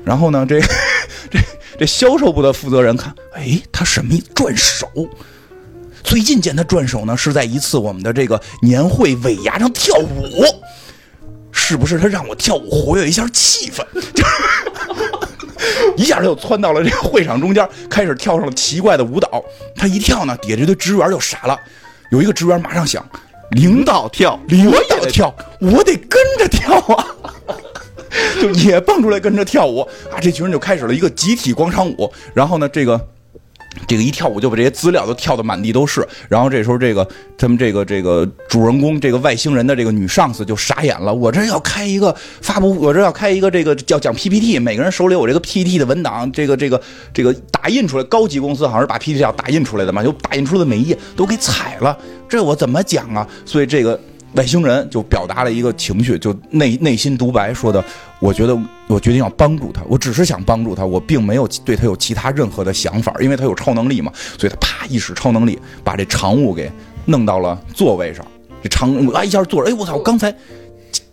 [0.05, 0.61] 然后呢，这
[1.29, 1.39] 这
[1.79, 4.17] 这销售部的负责人看，哎，他什么？
[4.33, 4.87] 转手。
[6.03, 10.45] 最近见他转手呢，是在一次我们的这个年会尾牙上跳舞，
[11.51, 13.83] 是不是他让我跳舞活跃一下气氛？
[15.97, 19.43] 一下就窜到了这个会场中间，开始跳上了奇怪的舞蹈。
[19.75, 21.59] 他一跳呢，底下这堆职员就傻了，
[22.11, 23.05] 有一个职员马上想，
[23.51, 27.05] 领导跳，领导跳，我得跟着跳啊。
[28.41, 30.17] 就也蹦出来跟着跳舞啊！
[30.21, 32.11] 这群人就开始了一个集体广场舞。
[32.33, 32.99] 然后呢，这个
[33.85, 36.07] 这个一跳舞就把这些资料都跳得满地都是。
[36.29, 37.07] 然后这时候，这个
[37.37, 41.13] 他们这个这个主人公这个外星人的这个女上司就傻眼了。
[41.13, 46.81] 我这要开一个发布，我这要开一个这个叫讲 PPT，每个人手里有这个 PPT 的文档，这个这个
[47.13, 51.97] 这个打印出来，高级公司好像是把 PPT 要打印出来的嘛，就打印出的每一页都给踩了。
[52.29, 53.27] 这我怎么讲啊？
[53.45, 53.99] 所以这个。
[54.33, 57.83] 外星人就表达了一个情绪，就内内心独白说的
[58.19, 58.55] ：“我觉得
[58.87, 66.71] 我决定要帮助他，我只是想帮助他，我并没有对他有其他任何的想法，因为他有超能力嘛，所以他啪一使超能力，把这常务给
[67.05, 68.25] 弄到了座位上。
[68.63, 69.95] 这常务啊一下坐着，哎我操！
[69.95, 70.33] 我刚才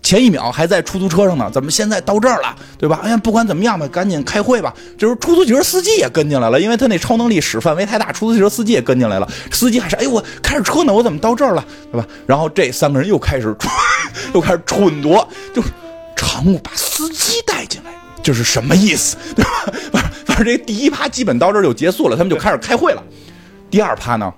[0.03, 2.55] 前一秒还在出租车上呢，怎么现在到这儿了？
[2.79, 3.01] 对吧？
[3.03, 4.73] 哎呀，不管怎么样吧，赶紧开会吧。
[4.97, 9.29] 这时候出租车司机也跟进来了，因为他那超能力使范围太大，出租车司机也跟进来了。
[9.53, 11.65] 司机还是哎，我开着车呢，我怎么到这儿了？
[11.91, 12.07] 对吧？
[12.27, 13.55] 然后这三个人又开始
[14.33, 15.69] 又开始蠢夺，就是
[16.17, 17.91] 常务把司机带进来，
[18.23, 19.17] 这是什么意思？
[19.35, 19.45] 对
[19.91, 20.11] 吧？
[20.27, 23.03] 反正这第一趴基本到这就结束了，他们就开始开会了。
[23.71, 24.33] 第二趴呢？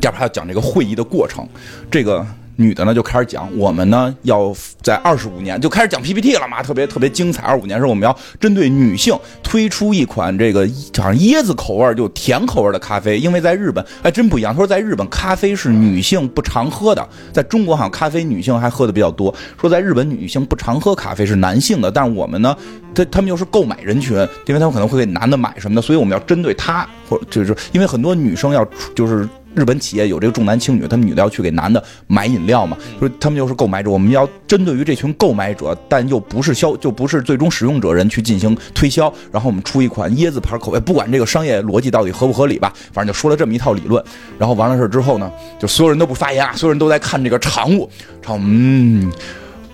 [0.00, 1.46] 第二趴要讲这个会议的过程，
[1.90, 2.26] 这个
[2.56, 6.46] 女的呢就开始讲，我们呢要在二十五年就开始讲 PPT 了。
[6.46, 7.42] 嘛，特别特别精彩。
[7.44, 14.52] 二五年是我们要针对女性推出一款这个好像椰子口味就甜口味的咖啡，因为在日本哎真不一样。
[14.52, 19.34] 他说在日本咖啡是女性不常喝的，在中国好像咖啡女性还喝的比较多。
[19.58, 22.54] 说在日本女性不常喝咖啡是男性的，但是我们呢，
[22.94, 28.62] 他他们又是购买人群，因为他们可能会给男的买什么的，所以我们要针对他，或者就是因为很多女生要
[28.94, 29.26] 就是。
[29.54, 44.02] 日本企业有这个重男轻女，他们女的要去给男的买饮料嘛，说他们就是购买者，我们要针对于这群购买者，但又不是消就不是最终使用者人去进行推销，然后我们出一款椰子牌口味，不管这个商业逻辑到底合不合理吧，反正就说了这么一套理论，
[44.38, 47.88] 然后完了事之后呢，就所有人都不发言啊，所有人都在看这个常务，
[48.20, 49.12] 常务嗯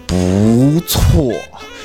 [0.08, 1.32] 不错。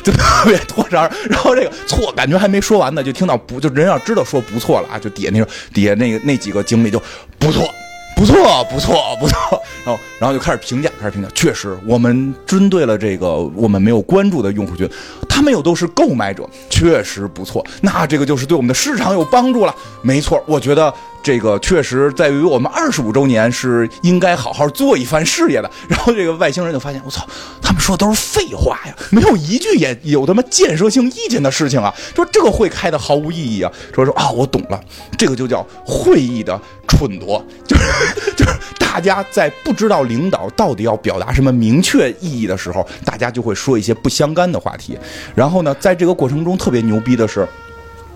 [0.03, 0.97] 就特别拖着，
[1.29, 7.01] 然后这个错感觉还没说完呢，就听到不就人要知道说不错了啊，就底下那个底下那个那几个经理就
[7.39, 7.69] 不错。
[8.15, 9.59] 不错，不错，不错。
[9.83, 11.27] 然后，然后就开始评价，开始评价。
[11.33, 14.87] 确实，我们针对了这个我们没有关注的用户群，
[15.27, 17.65] 他们又都是购买者，确实不错。
[17.81, 19.73] 那这个就是对我们的市场有帮助了。
[20.03, 20.93] 没错，我觉得
[21.23, 25.71] 这个确实在于我们二十五周年是应该好好做一番事业的。
[25.87, 27.25] 然后这个外星人就发现，我操，
[27.61, 31.91] 他们说的都是废话呀， 没有一句也有他妈建设性意见的事情啊。
[32.13, 33.71] 说这个会开的毫无意义啊。
[33.95, 34.79] 说说啊，我懂了，
[35.17, 37.83] 这个就叫会议的蠢夺， 就是。
[38.35, 44.97] 就是大家在不知道领导到底要表达什么明确意义的时候，大家就会说一些不相干的话题。
[45.33, 47.47] 然后呢，在这个过程中特别牛逼的是，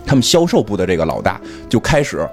[0.06, 1.40] 他们销售部的这个老大
[1.70, 2.28] 就开始。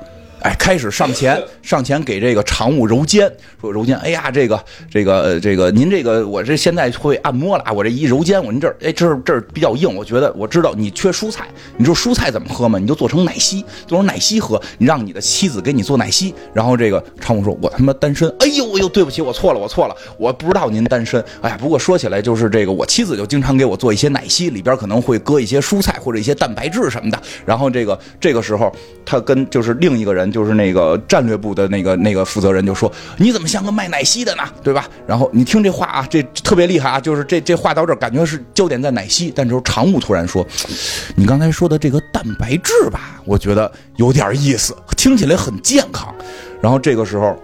[0.44, 3.96] 哎，开始上前 上前给这个常务揉肩，说揉肩。
[3.96, 12.78] 哎呀，这个这个这个，您这个我这现在会按摩了啊，我这一揉肩，我您这儿哎这儿这儿比较硬，我觉得我知道你缺蔬菜，你知道蔬菜怎么喝吗？
[12.78, 16.34] 你就做成奶昔，做成奶昔喝，你让你的妻子给你做奶昔。
[16.52, 21.24] 然后这个常务说：“我他妈单身。”哎呦哎呦，对不起，我错了，我错了，我不知道您单身。
[21.40, 27.18] 哎呀，不过说起来就是这个，我妻子就经常给我做一些奶昔，里边可能会搁一些蔬菜或者一些蛋白质什么的。
[27.46, 28.70] 然后这个这个时候，
[29.06, 30.30] 他跟就是另一个人。
[30.34, 34.42] 就是那个战略部的那个那个负责人就说：“你怎么像个卖奶昔的呢？
[34.64, 36.98] 对吧？”然后你听这话啊，这特别厉害啊！
[36.98, 40.44] 就是这这话到这儿，感觉是焦点在奶昔，但就是常务突然说
[41.14, 46.12] ：“你刚才说的这个蛋白质吧，我觉得有点意思，听起来很健康。”
[46.60, 47.40] 然后这个时候，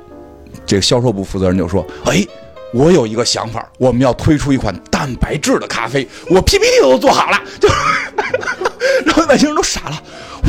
[0.66, 2.26] 这个销售部负责人就说：“哎，
[2.74, 7.68] 我有一个想法，我们要推出一款蛋白质的咖啡，我 PPT 都做好了。”就，
[9.04, 10.02] 然后外星人都傻了，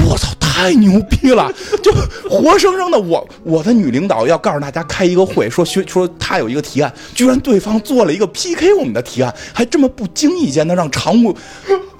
[0.10, 0.28] 我操！
[0.54, 1.52] 太牛逼了！
[1.82, 1.92] 就
[2.30, 11.36] 活生生的我，我的女领导要告诉大家开一个会，说学说她有一个提案，居然对方做了一个 PK 我们的提案，还这么不经意间的让常务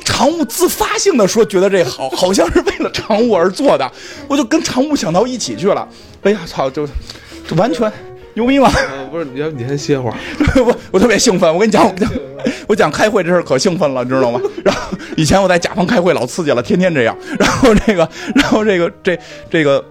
[0.04, 3.90] 常务自发性的说觉得这好，好像是为了常务而做的，
[4.28, 5.88] 我就跟常务想到一起去了。
[6.24, 6.86] 哎呀，操，就
[7.48, 7.92] 就完全。
[8.34, 8.70] 牛逼吗？
[9.12, 10.16] 不是，你要你先歇会儿。
[10.66, 12.10] 我我特别兴奋，我跟你讲，我讲
[12.68, 14.40] 我讲开会这事可兴奋了，你知道吗？
[14.64, 17.18] 然后以前我在甲方开会老刺激了，天天这样。
[17.38, 19.20] 然后这个，然后这个这
[19.50, 19.84] 这个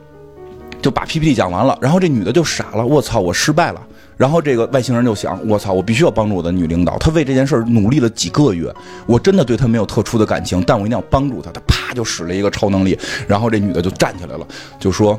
[0.80, 3.80] 就把 PPT 讲完了，然后这女的就傻了，我操，我失败了。
[4.16, 8.70] 然后这个外星人就想，我操，我必须要帮助我的女领导，她为这件事努力了几个月，
[9.06, 11.50] 我真的对她没有特殊的感情，但我一定要帮助她。
[11.50, 14.46] 她啪就使了一个超能力，然后这女的就站起来了，
[14.78, 15.18] 就说。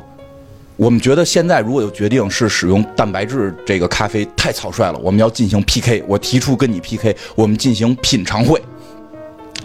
[0.76, 6.02] 我们觉得现在如果有决定是使用蛋白质这个咖啡太草率了，我们要进行 PK。
[6.08, 8.60] 我提出跟你 PK，我们进行品尝会，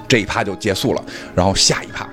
[0.07, 1.03] 这一趴就结束了。
[1.33, 2.07] 然后下一趴，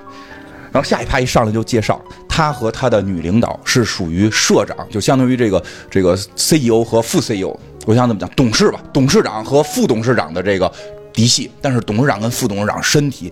[0.71, 10.71] 然后下一趴一上来就介绍他和他的女领导是属于社长，就相当于这个这个 CEO 和副 CEO，我想怎么讲董事吧，董事长和副董事长的这个
[11.11, 13.31] 嫡系，但是董事长跟副董事长身体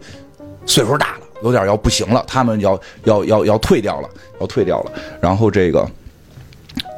[0.66, 1.23] 岁数大了。
[1.44, 4.92] 有点要不行了，他们要要要要退掉了，要退掉了。
[5.22, 5.88] 然后这个，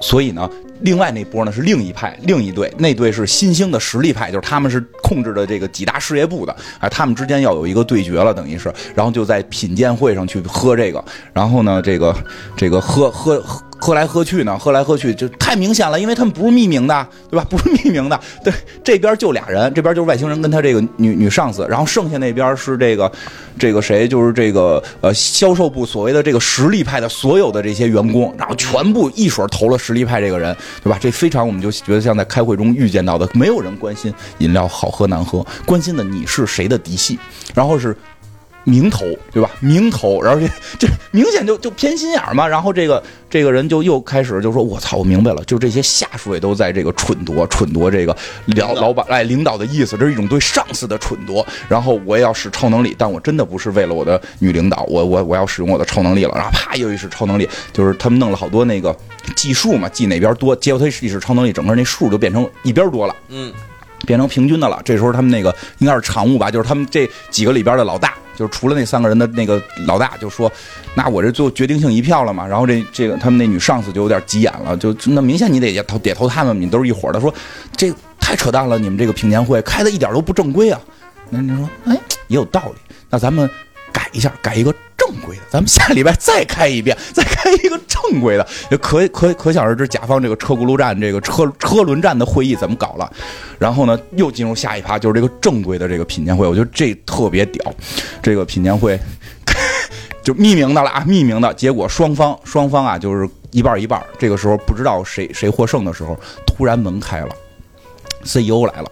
[0.01, 0.49] 所以呢，
[0.81, 12.15] 另外那波呢是另一派，另一队，那队是新兴的实力派，就是他们是控制的这个几大事业部的，啊，他们之间要有一个对决了，等于是，然后就在品鉴会上去喝这个，然后呢，这个
[12.55, 13.61] 这个喝喝喝。
[13.77, 17.45] 喝来喝去呢，喝来喝去就太明显了，因为他们不是匿名的，对吧？
[17.49, 18.53] 不是匿名的，对，
[18.83, 23.11] 这边就俩人，这边就是外星人跟他这个女女上司，然后剩下那边是这个，
[23.59, 30.97] 这个谁，就是这个呃销售部所谓的这个实力派的所有的这些员工，然后全部一水投了实力派这个人，对吧？
[30.99, 37.19] 这非常我们就觉得像在开会中遇见到的，没有人关心饮料好喝难喝，关心的你是谁的嫡系，
[37.53, 37.95] 然后是。
[38.65, 39.49] 名头，对吧？
[39.61, 40.47] 名头，然后这
[40.77, 42.45] 这明显就就偏心眼嘛。
[42.47, 48.17] 然后这个这个人就又开始就说：“我操，我明白了，就这些下属也都在这个蠢夺蠢夺这个
[48.57, 51.45] 老老板哎领导的意思，这是一种对上司的蠢夺。
[51.69, 56.33] 然后我也要使超能力，但我真的不是为了我的女领导，我我我要使用我的超能力了。
[56.35, 58.95] 然后啪又一使超能力，就是他们弄了好多那个
[59.35, 63.15] 计数嘛，计哪边多，结果他一使超能力，整个那数就变成一边多了。
[63.29, 63.53] 嗯，
[64.07, 64.81] 变成平均的了。
[64.83, 70.51] 这时候他们那个应该是常务吧，就是他们这几个里边的老大，就是除了那三个人的那个老大，就说
[70.95, 77.33] ：“那我这最后决定性一票了嘛。”然后这这个他们那女上司就有点急眼了，就那明显你得投得投他们，你都是一伙的，说
[77.75, 80.79] 这太扯淡了，你们这个评鉴会开的一点都不正规啊。
[81.29, 83.49] 那你说，哎，也有道理，那咱们
[83.91, 84.73] 改一下，改一个
[85.05, 93.11] 正规的，咱们下礼拜再开一遍，再开一个正规的， 就可可可想而知，甲方这个车轱辘战、这个车车轮战的会议怎么搞了。
[93.59, 97.73] 然后呢，又进入下一趴，就是这个正规的这个品鉴会，我觉得这特别屌。
[98.21, 98.99] 这个品鉴会
[100.23, 101.53] 就匿名的了啊，匿名的。
[101.53, 104.01] 结果双方双方啊，就是一半一半。
[104.17, 107.29] 这个时候不知道谁谁获胜的时候，突然门开了
[108.23, 108.91] ，CEO 来了。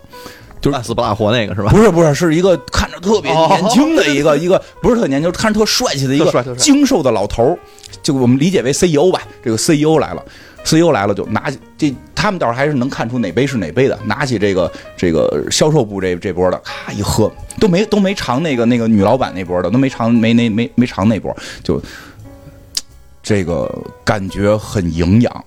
[0.64, 1.70] 就是半死不拉活那个是吧？
[1.70, 7.60] 不是不是，是一个看着特别年轻的一个、一个，不是特年轻，看着特帅气的一个精瘦的老头儿，
[8.02, 9.22] 就我们理解为 CEO 吧。
[9.44, 10.24] 这个 CEO 来了
[10.64, 14.00] ，CEO 来了就拿起这，他们倒是还是能看出哪杯是哪杯的。
[14.06, 21.82] 拿起这个这个销售部这这波的，咔一喝，都没都没尝那个那个女老板那波的，都没尝没那没没尝那波，就
[23.22, 23.70] 这个
[24.06, 25.46] 感觉很营养。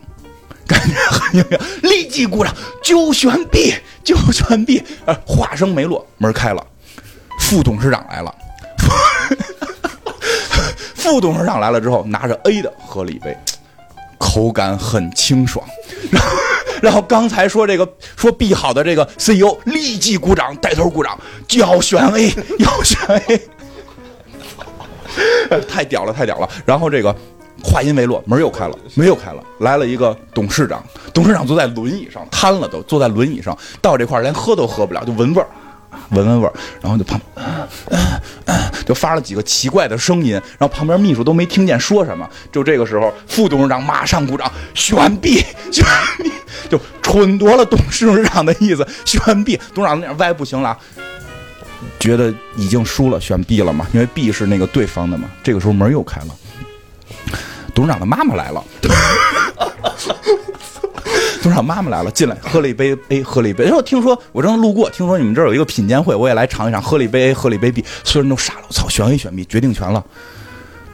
[0.66, 4.82] 感觉很营养，立即鼓掌，就选 B，就选 B。
[5.04, 6.66] 呃，话声没落，门开了，
[7.40, 8.34] 副董事长来了。
[10.94, 13.36] 副董事长来了之后，拿着 A 的喝了一杯，
[14.18, 15.64] 口感很清爽。
[16.10, 16.28] 然后，
[16.82, 21.16] 然后刚才说这个说 B 好的这个 CEO 立即鼓掌，带头鼓掌，
[21.50, 23.40] 要选 A，要选 A。
[25.68, 26.48] 太屌了，太屌了！
[26.66, 27.14] 然后这个
[27.66, 35.48] 话音未落，门又开了，门又开了，来了一个董事长，董事长坐在轮椅上，瘫了都，坐在轮椅上，到这块连喝都喝不了，就闻味儿，
[36.10, 37.20] 闻闻味儿，然后就旁，
[38.86, 42.28] 就发了几个奇怪的声音，然后旁边秘书都没听见说什么。
[42.52, 45.84] 就这个时候，副董事长马上鼓掌，选 B，选
[46.18, 46.30] B，
[46.70, 49.60] 就蠢夺了董事长的意思，选 B。
[49.74, 50.78] 董事长那样歪不行了。
[51.98, 53.86] 觉得已经输了，选 B 了嘛？
[53.92, 55.28] 因为 B 是那个对方的嘛。
[55.42, 56.28] 这个时候门又开了，
[57.76, 58.64] 董事长的妈妈来了。
[61.42, 63.64] 董事长妈妈来了，进来喝了一杯 A，喝了一杯。
[63.64, 66.82] 然后听说我正路过，听说你们这儿有一个品鉴会，我也来尝一尝。
[66.82, 68.60] 喝了一杯 A，喝了一杯 B，所有人都傻了。
[68.66, 70.02] 我操，选 A 选 B，决定权了。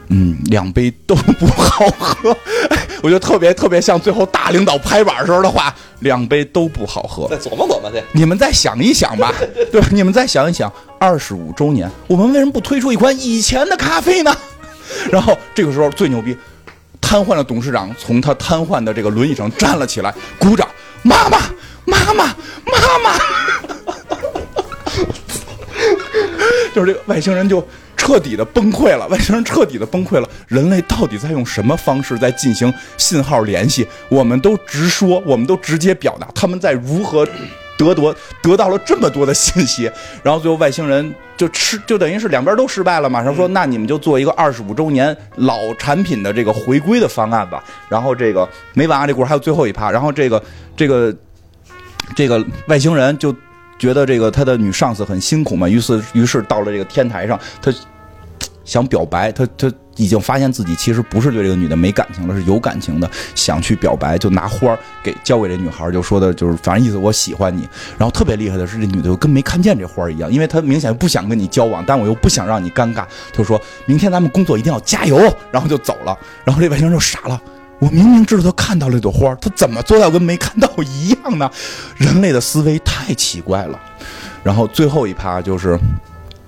[0.09, 2.35] 嗯，两杯都不好喝，
[2.69, 7.27] 哎 我觉得特别特别像最后大领导拍板时候的话，两杯都不好喝。
[7.29, 8.03] 再琢磨琢磨去。
[8.11, 9.33] 你们再想一想吧，
[9.71, 9.87] 对吧？
[9.91, 14.35] 你们再想一想，二十五周年，我们为什么不推出一款以前的咖啡呢？
[15.09, 16.37] 然后这个时候最牛逼，
[17.03, 20.67] 瘫痪的董事长从他瘫痪的这个轮椅上站了起来，鼓掌，
[21.03, 21.37] 妈妈，
[21.85, 22.25] 妈妈，
[22.65, 23.19] 妈妈，
[26.73, 27.63] 就是这个外星人就
[27.95, 30.27] 彻底的崩溃了，外星人彻底的崩溃了。
[30.47, 33.87] 人类到底在用什么方式在进行信号联系？
[34.09, 37.27] 我们都直说，我们都直接表达，他们在如何
[37.77, 43.19] 得得得到了这么多的信息，然后最后外星人就吃，就等于是两边都失败了嘛。
[43.19, 47.63] 然后说，那你们就做一个二十五周年老产品的这个回归的方案吧。
[47.89, 49.89] 然后这个没完啊，这故事还有最后一趴。
[49.91, 50.43] 然后这个
[50.75, 51.15] 这个
[52.15, 53.35] 这个外星人就
[53.79, 57.73] 觉得这个他的女上司很辛苦嘛，于是于是到了这个天台上，他
[58.63, 67.67] 想表白，他他已经发现自己其实不是对这个女的没感情了，是有感情的，想去表白，就拿花儿给交给这女孩，就说的就是反正意思我喜欢你。
[67.97, 75.17] 然后特别厉害的是，这女的就跟没看见这花儿一样，因为她明显不想跟你交往，但我又不想让你尴尬，就说明天咱们工作一定要加油，
[75.51, 76.17] 然后就走了。
[76.43, 77.41] 然后这外星人就傻了。
[77.79, 81.51] 我明明知道他看到了一朵花，他怎么做到跟没看到一样呢？
[81.97, 83.77] 人类的思维太奇怪了。
[84.41, 85.77] 然后最后一趴就是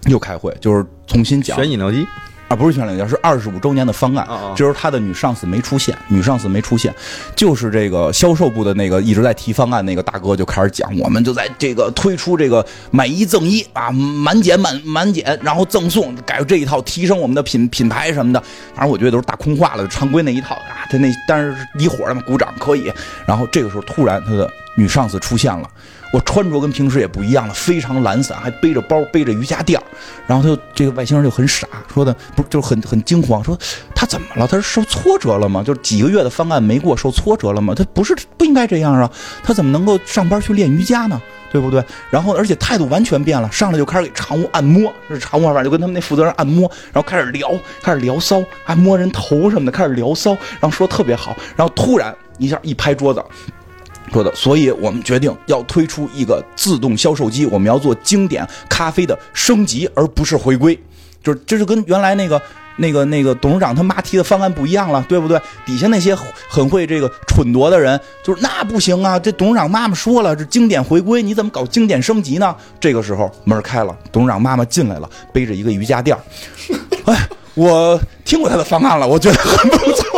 [0.06, 2.08] 又开会，就是重新讲选饮料机，
[2.48, 4.26] 啊，不是全领奖，是二十五周年的方案。
[4.28, 6.94] 哦哦这时候他的女上司没出现，女上司没出现，
[7.36, 18.40] 就是这个销售部的那个一直在提方案那个大哥就开始讲，我们就在这个推出这个买一赠一啊，满减满满减，然后赠送，改这一套，提升我们的品品牌什么的。
[18.76, 20.86] 反正我觉得都是大空话了，常规那一套啊。
[20.90, 22.92] 他那但是一伙儿嘛，鼓掌可以。
[23.26, 25.68] 然后这个时候突然他的女上司出现了。
[26.16, 29.78] 我穿着跟平时也不一样了，非常懒散，还背着包，背着瑜伽垫
[30.26, 33.60] 然后他就这个外星人就很傻，说的不就很很惊慌，说
[33.94, 34.48] 他怎么了？
[34.48, 35.62] 他是受挫折了吗？
[35.62, 37.76] 就是几个月的方案没过，受挫折了吗？
[37.76, 39.12] 他不是不应该这样啊，
[39.44, 41.22] 他怎么能够上班去练瑜伽呢？
[41.52, 41.84] 对不对？
[42.10, 47.52] 然后而且态度完全变了，上来就开始给常务按摩，是常务反正就跟他们那负责人按摩，然后开始聊，
[47.82, 53.22] 开始聊骚，还摸人头什么的，开始聊骚，然后说特别好，然后突然一下一拍桌子。
[54.12, 60.80] 说的，所以我们决定要推出一个自动销售机，我们要做经典咖啡的升级，而不是回归。
[61.24, 62.40] 就是这就跟原来那个
[62.78, 65.42] 那个那个董事长他妈提的方案不一样了，对不对？
[65.66, 66.16] 底下那些
[66.48, 69.18] 很会这个蠢夺的人，就是那不行啊！
[69.18, 72.56] 这董事长妈妈说了，这经典回归，你怎么搞经典升级呢？
[72.80, 76.22] 这个时候门开了，董事长妈妈进来了，背着一个瑜伽垫儿。
[77.06, 80.15] 哎，我听过他的方案了，我觉得很不错。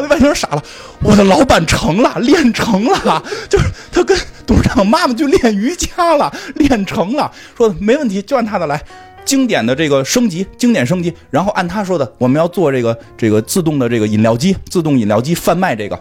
[0.00, 0.62] 外外星人傻了，
[1.02, 4.16] 我的老板成了，练成了，就是他跟
[4.46, 8.82] 董事长妈妈去练瑜伽了，练成了，说没问题，就按他的来。
[9.24, 15.98] 经典的这个升级，经典升级，然后按他说的，我们要做这个这个自动的这个饮料机，自动饮料机贩卖这个。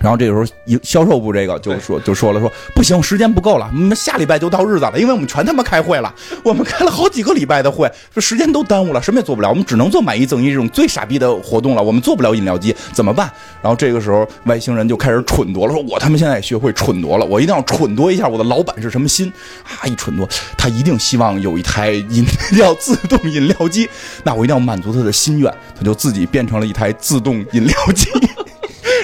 [0.00, 13.30] 然后这个时候，一销售部这个就说就说了说不行，时间不够了，我们下礼拜就到日子了，因为我们全他妈开会了， 我们开了好几个礼拜的会，说时间都耽误了，什么也做不了，我们只能做买一赠一这种最傻逼的活动了，我们做不了饮料机，怎么办？
[13.62, 19.32] 然后这个时候外星人就开始蠢夺了，说我他妈现在也学会蠢夺了，我一定要蠢夺一下我的老板是什么心
[19.64, 19.86] 啊！
[19.86, 20.28] 一蠢夺，
[20.58, 23.88] 他一定希望有一台饮料自动饮料机，
[24.24, 28.10] 那我一定要满足他的心愿，他就自己变成了一台自动饮料机。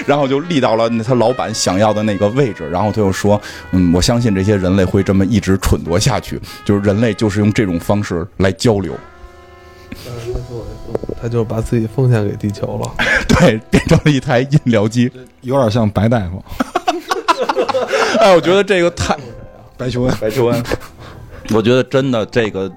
[0.05, 3.41] 然后就立到了他老板想要的那个位置，然后他又说
[3.71, 8.93] ：“嗯，我相信这些人类会这么一直蠢夺下去，就是人类就是用这种方式来交流，
[11.21, 12.91] 他就把自己奉献给地球了。
[13.27, 15.11] 对，变成了一台饮料机。
[15.41, 16.43] 有点像白大夫，
[18.19, 19.17] 哎，我觉得这个太
[19.77, 20.15] 白求恩。
[20.19, 20.63] 白求恩，
[21.53, 22.71] 我觉得真的这个。”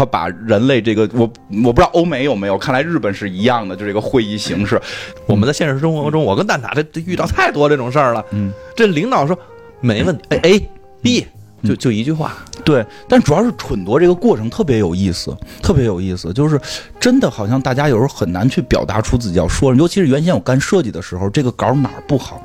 [0.00, 1.30] 他把人类这个，我
[1.62, 4.80] 我不知道欧美有没有，看来日本是一样的，就这个会议形式。
[5.26, 8.24] 我们在现实生活中，我跟蛋挞这遇到太多这种事儿了。
[8.30, 9.38] 嗯，这领导说
[9.82, 10.68] 没问题，A A
[11.02, 11.26] B
[11.62, 12.32] 就就一句话。
[12.64, 16.58] 对，但主要是蠢夺这个过程特别有意思，特别有意思，就是
[16.98, 22.42] 真的好像大家有时候很难去表达出自己要说，尤其是原先我干设计的时候，这个稿哪儿不好，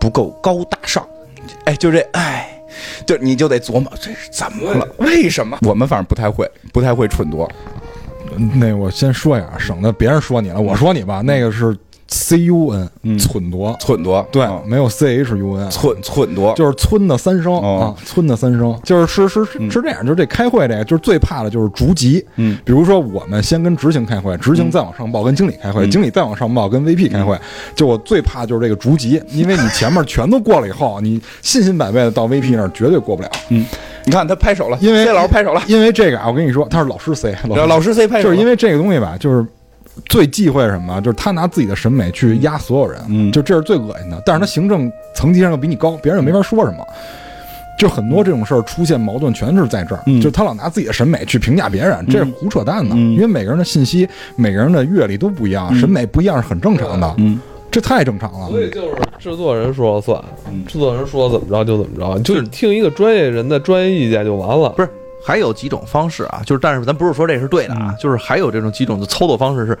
[0.00, 1.06] 不够高大上，
[1.66, 2.53] 哎，就这，哎。
[3.06, 4.88] 就你就得琢磨这是怎么了？
[4.98, 5.58] 为什么？
[5.62, 7.50] 我们反正不太会，不太会蠢多。
[8.54, 10.60] 那我先说一下，省得别人说你了。
[10.60, 11.76] 我说你吧，那个是。
[12.06, 27.38] C U N，蠢夺，蠢夺，对，没有 C H U N，蠢蠢夺，就是村的三声啊，村的三声，就是是是是这样，就是这开会这个，就是最怕的就是逐级，嗯，比如说我们先跟执行开会，执行再往上报跟经理开会，经理再往上报跟 V P 开会，
[27.74, 33.64] 就我最怕就是这个逐级，因为你前面全都过了以后，你信心百倍的到 V P 那儿绝对过不了，嗯，
[34.04, 39.44] 你看他拍手了，因为 C 老师拍手了，因为这个啊，我跟你说，他是老师 C，老师 C 拍手，就是因为这个东西吧，就是。
[40.06, 41.00] 最忌讳什么？
[41.00, 44.20] 就是他拿自己的审美去压所有人，嗯，就这是最恶心的。
[44.26, 46.86] 但是他行政层级上又比你高，别人又没法说什么。
[47.76, 50.20] 就很多这种事儿出现矛盾，全是在这儿。
[50.20, 52.94] 就他老拿自己的审美去评价别人，这是胡扯淡呢。
[52.94, 57.14] 因为每个人的信息、每个人的阅历都不一样，审美不一样是很正常的。
[57.18, 57.40] 嗯，
[57.72, 58.48] 这太正常了。
[58.48, 60.22] 所以就是制作人说了算，
[60.68, 64.70] 制作人说怎么着就怎么着，就是听一个专业人的专业意见就完了。
[64.70, 64.88] 不是。
[65.24, 69.78] 还有几种方式啊，就是但是咱不是说这是对的啊，就是还有这种几种的操作方式是，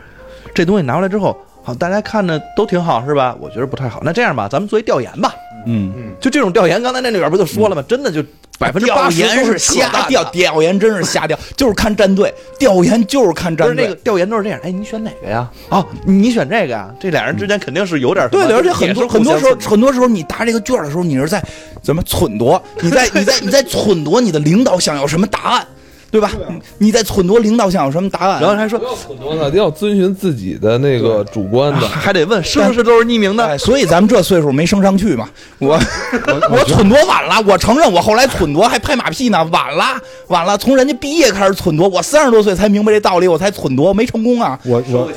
[0.54, 3.36] 这东西拿回来之后，好大家看着都挺好是吧？
[3.38, 4.00] 我觉得不太好。
[4.02, 5.34] 那这样吧，咱们做一调研吧。
[5.66, 7.82] 嗯嗯，就这种调研，刚才那里边不就说了吗？
[7.88, 8.22] 真的就
[8.58, 13.94] 百分之八十都是瞎调，调研真是瞎调， 就是看战队，调研就是看战队。
[14.04, 15.50] 调研都是这样，哎，你选哪个呀？
[15.68, 16.94] 啊，你选这个呀？
[17.00, 21.42] 这俩人之间肯定是有点对的，而且很多很多时候，很多时候你答这个卷的时候，你是在
[21.82, 22.60] 怎么忖度？
[22.80, 25.66] 你在你在你在忖度你的领导想要什么答案？
[26.14, 26.30] 对吧？
[26.78, 28.40] 你在忖度领导想有什么答案？
[28.40, 33.58] 然后还说不要忖度呢，要遵循自己的那个主观的，还得问是不是都是匿名的。
[33.58, 35.28] 所以咱们这岁数没升上去嘛。
[35.58, 39.44] 我我忖度晚了，我承认我后来忖度还拍马屁呢。
[39.50, 39.84] 晚了，
[40.28, 44.56] 晚了，从人家毕业开始忖度，我三十多岁才明白这道理，我才忖度，没成功啊。
[44.64, 45.10] 我我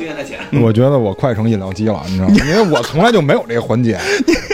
[0.63, 2.35] 我觉得我快成饮料机了，你知道吗？
[2.43, 3.99] 因为我从来就没有这个环节，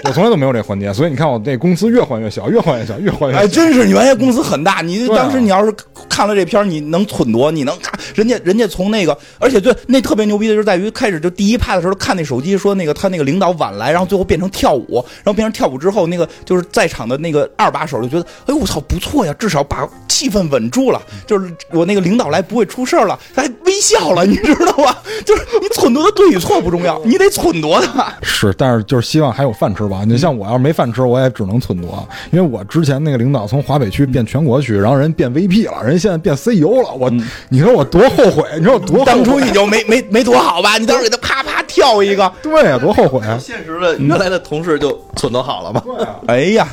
[0.03, 3.37] 我从来都没有这个环节，所以你看我那公司越换越小，越换越小，越换越……
[3.37, 5.73] 哎，真是你原先公司很大，你当时你要是
[6.09, 6.33] 看了。
[6.33, 25.03] 这片你能忖度，你能看人家，人家从那个，而且对那特别牛逼的就是在于开始就第一拍的时候看那手机，说那个他那个领导晚来，然后最后变成跳舞，然后变成跳舞之后，那个就是在场的那个二把手就觉得，哎呦我操不错呀，至少把气氛稳住了，就是我那个领导来不会出事了，他还微笑了，你知道吧？
[25.23, 28.11] 就是你忖度的对与错不重要，你得忖度他。
[28.23, 30.03] 是，但是就是希望还有饭吃吧。
[30.07, 31.95] 你像我要是没饭吃，我也只能忖度，
[32.31, 36.17] 因为我之前那个领导从华北区变全国区，然后人变 VP 了，人现在。
[36.23, 37.11] 变 CEO 了，我，
[37.49, 38.43] 你说我多后悔？
[38.57, 40.77] 你说我多当初你就没没没多好吧？
[40.77, 43.37] 你当时给他啪啪跳一个，对呀，多后悔啊！
[43.37, 45.81] 现实的原来的同事就存都好了吧？
[45.83, 46.65] 对啊，哎呀，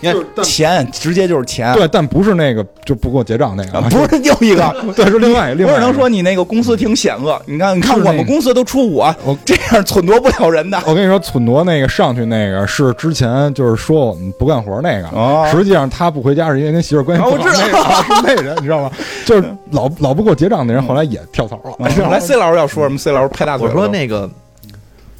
[0.00, 4.74] 你看钱直接就是钱，对，但不是那个就不给我结账那个啊，，不是又一个。
[4.94, 7.40] 对，是另外另不是外一个能说你那个公司挺险恶？
[7.46, 10.78] 你看，你看我们公司都出我我，这样 撺掇不了人的。
[10.86, 18.90] 我跟你说，撺掇那个上去那个是之前就是说我们不干活那个，哦实际上他不回家是因为跟媳妇儿关系哦不好，我知道那个是 那人，你知道吗？
[19.24, 21.88] 就是老老不给我结账那人，后来也跳槽了。
[22.10, 23.72] 来，C 老师要说什么？C 老师拍大腿我。
[23.72, 24.28] 说那个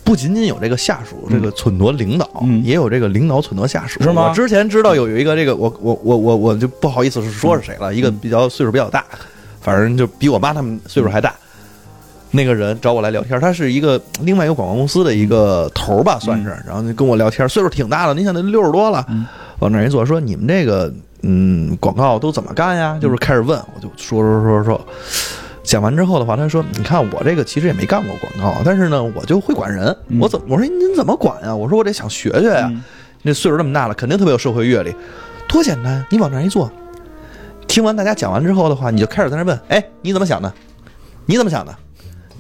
[0.07, 2.63] 不仅仅有这个下属这个撺掇领导，嗯。
[2.65, 4.29] 也有这个领导撺掇下属，是吗？
[4.29, 9.05] 我之前知道有有一个这个，我我我我我就不好意思说是谁了，一个比较岁数比较大，
[9.61, 11.35] 反正就比我妈他们岁数还大。
[12.31, 19.07] 那个人找我来聊天，他是一个另外一个广告公司的一个头儿吧，算是，然后就跟我聊天，岁数挺大了，你想那六十多了，
[19.61, 20.93] 往那儿一坐，说你们这个
[21.23, 22.99] 嗯广告都怎么干呀？
[23.01, 24.87] 就是开始问，我就说说说说说，
[25.67, 29.87] 讲完之后的话，他说：“你看我这个其实也没干过广告，但是呢，我就会管人。
[30.09, 31.55] 嗯我怎么我说您怎么管呀？
[31.55, 32.69] 我说我得想学学呀。
[32.71, 32.83] 嗯
[33.23, 34.95] 那岁数这么大了，肯定特别有社会阅历，
[35.49, 36.07] 多简单！
[36.11, 36.71] 你往那儿一坐，
[37.67, 40.53] 听完大家讲完之后的话，你就开始在那儿问：哎，你怎么想的？
[41.25, 41.75] 你怎么想的？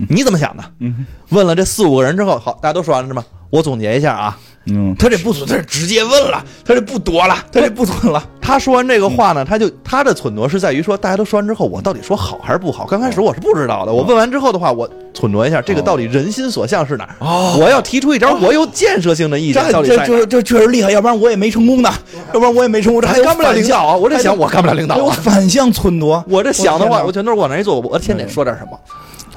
[0.09, 0.63] 你怎么想的？
[0.79, 3.25] 嗯问了这四五个人之后，好，大家都说完了是吗？
[3.51, 8.23] 我总结一下啊，嗯，他这不他这直接问了，他这不躲了，他这不存了。
[8.41, 12.87] 他说完这个话呢，他就他的撺掇是在于说，大家都说完之后，我到底说好还是不好？
[12.87, 17.17] 刚开始我是不知道的，我问完之后的话，我撺掇一下，这个到底人心所向是哪儿？
[17.19, 19.89] 哦我要提出一点我有建设性的意见，到底？
[19.89, 21.93] 这这这确实厉害，要不然我也没成功呢，
[22.33, 23.97] 要不然我也没成功，这还干不了领导啊！
[23.97, 25.17] 我这想，我干不了领导还有啊！
[25.23, 26.23] 反向撺掇。
[26.29, 28.79] 我这想的话，我全都是往那儿一坐，我天得说点什么？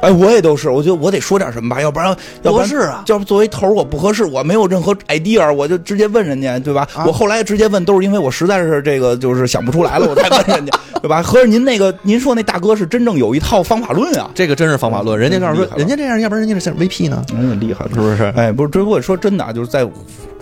[0.02, 6.88] 哎，我也都是，我觉得我得说点什么吧，要不然要不合适啊要不作为头儿我不合适，我没有任何 idea，我就直接问人家，对吧？
[6.94, 10.72] 啊我后来直接问都是因为我实在是这个就是想不出来了，我才问人家，
[11.02, 11.22] 对吧？
[11.22, 17.24] 合着您那个您说那大哥是真正有一套方法论啊，这个真是方法论，人家告诉说人家这样，要不然人家是 VP 呢？
[17.34, 18.24] 嗯，厉害了，是不是？
[18.36, 19.84] 哎，不是，这我说真的啊，就是再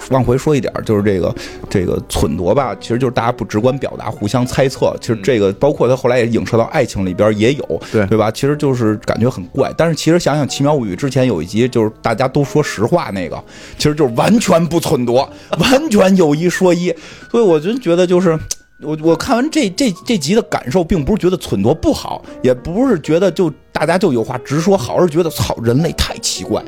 [0.09, 1.35] 往回说一点儿，就是这个
[1.69, 4.95] 这个蠢夺吧，其实就是大家不直观表达，互相猜测。
[5.01, 8.31] 其实这个包括他后来也影射到爱情里边也有，对对吧？
[8.31, 13.43] 其实就是感觉很怪，但是其实想想《奇妙物语》之前有一集，就是大家都说实话那个，
[13.77, 15.29] 其实就是完全不蠢夺，
[15.59, 16.93] 完全有一说一，
[17.31, 18.37] 所以我真觉得就是。
[18.83, 26.63] 我我看完这这这集的感受，并不是觉得蠢夺不好，也不是觉得就大家就有话直说好，而是觉得操人类太奇怪，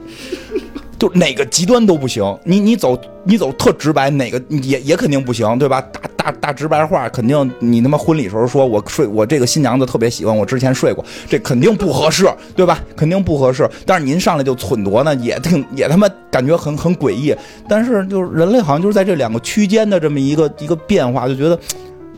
[1.00, 2.38] 就哪个极端都不行。
[2.44, 5.82] 你你走你走特直白，哪个也也肯定不行，对吧？
[5.82, 12.80] 大大大直白话，肯定你他妈婚礼时候说我睡我这个新娘子特别喜欢我之前睡过，这肯定不合适，对吧？
[12.96, 13.68] 肯定不合适。
[13.86, 17.34] 但是您上来就撺掇呢，也挺也他妈感觉很很诡异。
[17.68, 21.58] 但是就是人类好像就是在这两个区间的这么一个一个变化，就觉得。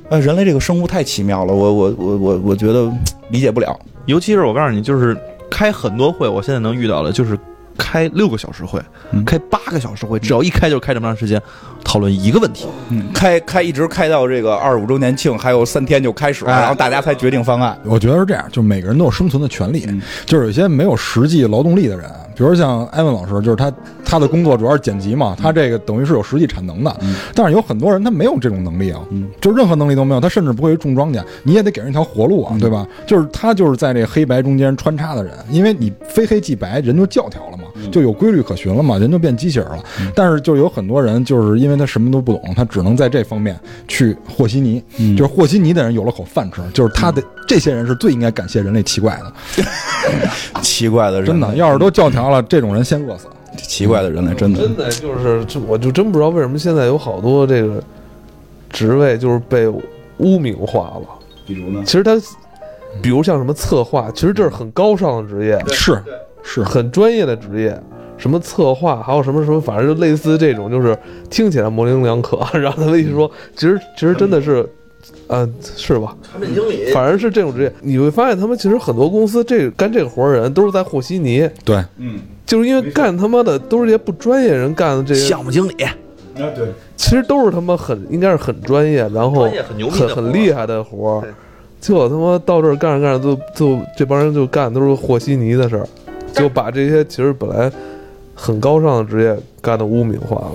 [0.09, 2.91] 呃，人类这个生物太奇妙了，我我我我我觉得
[3.29, 3.79] 理解不了。
[4.07, 5.17] 尤其是我告诉你，就是
[5.49, 7.39] 开很多会，我现在能遇到的就是
[7.77, 11.41] 开六个小时会，嗯开八个小时会，只要一开就是开这么长时间，
[11.83, 12.67] 讨论一个问题。
[12.89, 17.77] 嗯，开开一直开到这个二十五周年庆，还有三天就开始了，哎然后大家才决定方案。
[17.83, 23.71] 我觉得是这样，就是每个人都有生存的权利，嗯就是有些没有实际劳动力的人，比如像艾文老师，就是他
[24.11, 26.93] 他的工作主要是剪辑嘛，他这个等于是有实际产能的，
[27.33, 29.29] 但是有很多人他没有这种能力啊，嗯。
[29.39, 32.85] 就任何能力都没有，他甚至不会种庄稼，你也得给人一条活路啊，对吧？
[33.07, 39.81] 就是他就是在这黑白中间穿插的人，因为你非黑即白，人就教条了嘛，就有规律可循了嘛，人就变机器人了。
[40.13, 43.57] 但是就有很多人就是因为他什么都不懂，他只能在这方面
[43.87, 44.83] 去和稀泥，
[45.15, 49.63] 就是和稀泥的人有了口饭吃，就是他的这些人是最应该感谢人类奇怪的。
[50.61, 53.27] 奇怪的人，真的，要是都教条了，这种人先饿死。
[53.57, 57.81] 奇怪的人类，真的真的就是，这我就真不知道为什么现在有好多这个
[58.69, 59.67] 职位就是被
[60.17, 61.07] 污名化了。
[61.45, 61.83] 比如呢？
[61.85, 62.15] 其实他，
[63.01, 66.01] 比如像什么策划，其实这是很高尚的职业，是
[66.43, 67.77] 是，很专业的职业。
[68.17, 70.95] 什么策划，还有什么什么，反正就类似这种，就是
[71.27, 72.37] 听起来模棱两可。
[72.59, 74.63] 然后他们一说，其实其实真的是，
[75.27, 76.15] 呃，是吧？
[76.31, 85.93] 产品经理反正是这种职业，你会发现他们其实很多公司这干这个活儿的人都是在和稀泥，对，嗯，就是因为干他妈的都是些不专业人干的这些项目经理，啊
[86.35, 91.29] 对，其实都是他妈很应该是很专业，然后很很很厉害的活儿对，
[91.79, 95.87] 结果他妈到这儿干着干着就就这帮人就干都是和稀泥的事儿，
[96.33, 97.71] 就把这些其实本来
[98.33, 100.51] 很高尚的职业干的污名化了。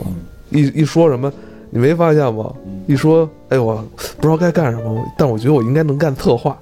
[0.50, 1.32] 一一说什么，
[1.70, 2.52] 你没发现吗？
[2.86, 3.84] 一说，哎，我
[4.16, 6.56] 不知道该干什么，但我觉得我应该能干策划，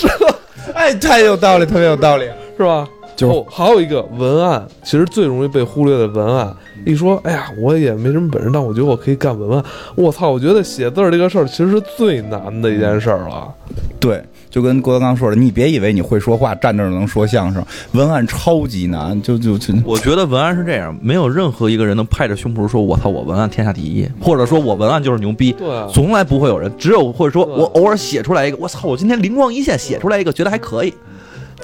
[0.74, 2.24] 哎，太有道理，特别有道理。
[2.56, 2.88] 是吧？
[3.16, 6.54] 就哦，还有一个文案，其实最容易被忽略的文案。
[6.84, 9.64] 一说，哎呀，我也没什么本事，但我觉得我可以干文案。
[9.94, 13.52] 我操，我觉得写字儿这个事儿其实是最难的一件事儿了。
[14.00, 25.52] 对，就跟郭德纲说的，你别以为你会说话，站这儿能说相声，文案超级难，就就就我觉得文案是这样，没有任何一个人能拍着胸脯说“我操，我文案天下第一”，或者说我文案就是牛逼。
[25.52, 30.92] 对啊从来不会有人，只有或者说我偶尔写出来一个，我操，我今天灵光一现写出来一个，觉得还可以。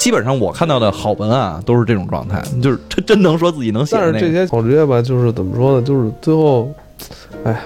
[0.00, 4.12] 基本上我看到的好文案啊都是这种状态，就是他真能说自己能写那个。
[4.12, 5.86] 但是这些好职业吧，就是怎么说呢？
[5.86, 6.72] 就是最后，
[7.44, 7.60] 哎呀，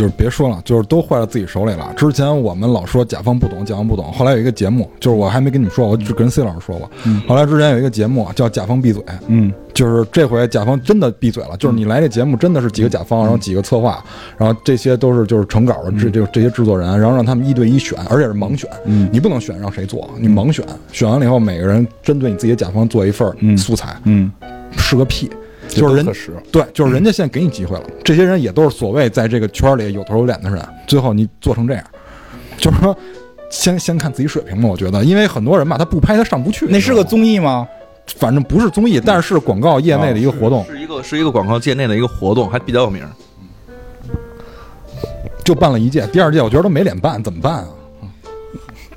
[0.00, 1.92] 就是别说了，就是都坏到自己手里了。
[1.94, 4.10] 之前我们老说甲方不懂，甲方不懂。
[4.10, 6.90] 后来有一个节目，就是我还没跟你们说，我只跟 C 老师说过。
[7.28, 14.02] 后来之前有一个节目叫《甲方闭嘴》，嗯就是这回甲方真的闭嘴了，就是你来这节目真的是几个甲方，然后几个策划，
[14.38, 24.32] 然后这些都是就是成稿的这这这些制作人，然后让他们一对一选，而且是盲选，嗯你不能选让谁做，你盲选，选完了以后每个人针对你自己的甲方做一份素材，嗯，
[24.78, 25.30] 是个屁。
[25.70, 26.06] 就是人，
[26.50, 31.84] 对，就是人家现在给你机会了，这些人也都是所谓在这个圈里有头有脸的人，最后你做成这样，
[32.56, 32.96] 就是说，
[33.50, 34.68] 先先看自己水平吧。
[34.68, 36.66] 我觉得，因为很多人吧，他不拍他上不去。
[36.68, 37.66] 那是个综艺吗？
[38.16, 43.02] 反正不是综艺，但是是广告业内的一个活动，是一个是一个广告界内的一个活动，还比较有名。
[45.44, 47.68] 就办了一届，第二届我觉得都没脸办，怎么办啊？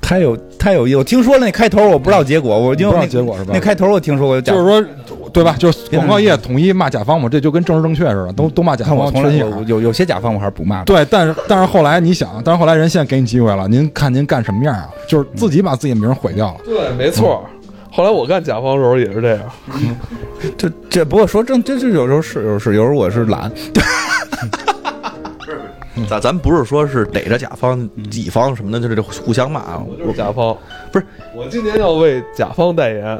[0.04, 4.84] 太有太有意思，我听说了那开头，我不知道结果，我就不知道那结果是吧那开头我听说过，就是说，
[5.32, 5.56] 对吧？
[5.58, 9.32] 就是广告业统一骂甲方嘛，这就跟政治正确似的，都都骂甲方我从来。
[9.32, 10.84] 有有有些甲方我还是不骂的。
[10.84, 14.88] 对，但是但是后来你想，但是后来人现在给你机会了，您看您干什么样啊？
[15.08, 16.60] 就是自己把自己名儿毁掉了。
[16.66, 17.42] 对，没错。
[17.90, 19.42] 后来我干甲方的时候也是这样，
[20.58, 23.50] 这这不过说正，这这有时候是有时候是有时候我是懒，
[26.08, 29.82] 咱咱不是说是逮着甲方、乙方什么的，就是这互相骂啊。
[29.88, 30.56] 我就是甲方。
[30.90, 33.18] 不是，我今年要为甲方代言。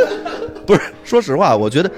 [0.66, 1.90] 不是，说实话，我觉得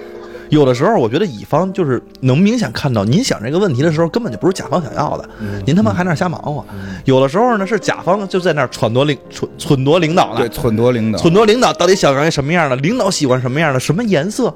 [0.48, 5.28] 有的时候，我觉得乙方就是能明显看到，您想这个问题的时候，根本就不是甲方想要的，
[5.66, 6.64] 您他妈还那儿瞎忙活。
[7.04, 14.54] 有的时候呢，是甲方就在那儿撺掇领撺撺掇领导对，呢，撺掇领导，撺掇领导到底想要什么样的，领导喜欢什么样的，什么颜色。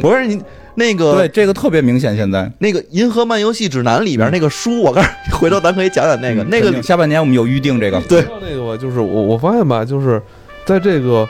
[0.00, 0.40] 我说你
[0.74, 2.16] 那个对这个特别明显。
[2.16, 10.20] 现在那个《银河漫游戏指南》里边那个书，我告诉你，回头咱可以讲讲那个那个下半年我们有预定这个，对说到那个我，就是我我发现吧，就是
[10.64, 11.28] 在这个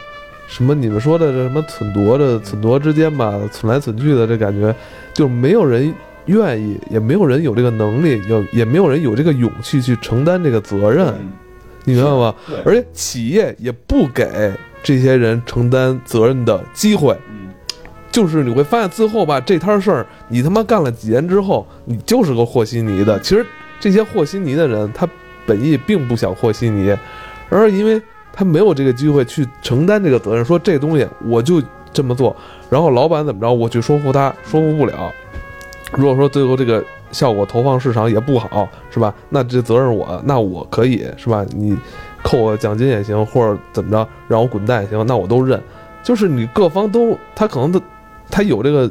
[0.49, 4.75] 什么你们说的这什么忖夺的忖夺之间吧，忖来忖去的这感觉，
[5.13, 5.93] 就是没有人
[6.27, 11.15] 愿意，也没有人有这个能力，有也没有人有这个勇气去承担这个责任，
[11.85, 12.35] 你明白吗？
[12.65, 14.53] 而且企业也不给
[14.83, 17.17] 这些人承担责任的机会。
[18.11, 23.19] 就是你会发现最后吧，这摊事儿你他妈干了几年之后，你就是个和稀泥的。
[23.21, 23.47] 其实
[23.79, 25.09] 这些和稀泥的人，他
[25.47, 26.97] 本意并不想和稀泥，
[27.49, 28.01] 而是因为
[28.33, 31.63] 他没有这个机会去承担这个责任，说这东西我就
[31.93, 32.35] 这么做，
[32.69, 35.13] 然后老板怎么着，我去说服他，说服不了。
[35.93, 39.13] 如果说最后这个效果投放市场也不好，是吧？
[39.29, 41.45] 那这责任我，那我可以是吧？
[41.57, 41.77] 你
[42.23, 45.61] 扣我奖金也行，或者怎么着让我滚蛋也行，那我都认。
[46.03, 47.81] 就是你各方都，他可能都
[48.31, 48.91] 他有这个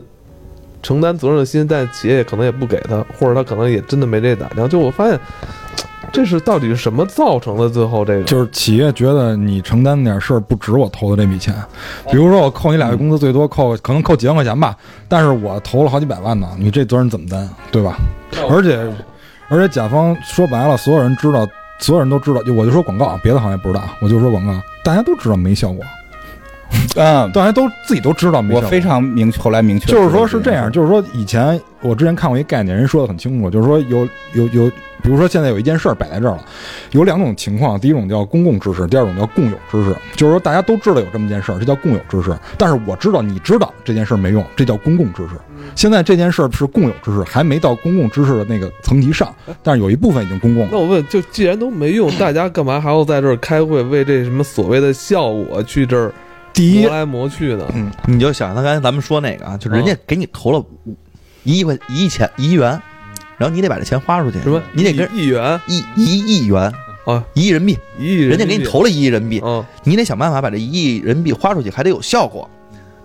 [0.84, 4.68] 承担责任的心，但企业可能也不给他，或者他可能也真的没这胆量。
[4.68, 5.20] 就我发现，
[6.12, 7.70] 这是到底是什么造成的？
[7.70, 11.54] 最后这个就是企业觉得你承担点事儿不值我投的这笔钱，
[12.10, 14.76] 比如说我扣你俩月工资，最多扣可能扣几万块钱吧，
[15.08, 17.98] 但是我投了好几百万呢，你这责任怎么担，对吧？
[18.50, 18.80] 而且
[19.50, 21.48] 而且甲方说白了，所有人知道，
[21.80, 24.54] 所有人都知道，就我就说广告，别的行业不知道，我就说广告，
[24.84, 25.84] 大家都知道没效果，
[26.96, 28.68] 嗯， 大家都自己都知道没效果。
[28.68, 34.70] 我非常明确，后来明确，就是说是这样，就是说以前我之前看过一概念，人说的很清楚，就是说有有有，
[35.02, 36.46] 比如说现在有一件事儿摆在这儿了，
[36.92, 45.36] 有两种情况，第一种叫公共知识，第二种叫共有知识，就是说大家都知道有这么件事儿，这叫共有知识，但是我知道你知道这件事儿没用，这叫公共知识。
[45.76, 50.70] 现在这件事儿是共有知识，还没到公共知识的那个层级上，但是有一部分已经公共了。
[50.72, 56.12] 那我问，就既然都没用，大家干嘛还要在这儿开会，为这什么所谓的效果去这儿
[56.54, 57.70] 第一磨，来磨去的？
[57.74, 60.96] 嗯，你就想他刚才咱们说那个啊，就人家给你投了五
[61.44, 62.82] 一亿块一亿钱一亿元，
[63.38, 64.62] 然后你得把这钱花出去，什么？
[64.74, 66.72] 你得跟一元一一亿元
[67.06, 72.50] 啊，一亿人民币，一亿人人家给你投了一亿人民币，嗯，你得想办法把这一亿人民币花出去，还得有效果。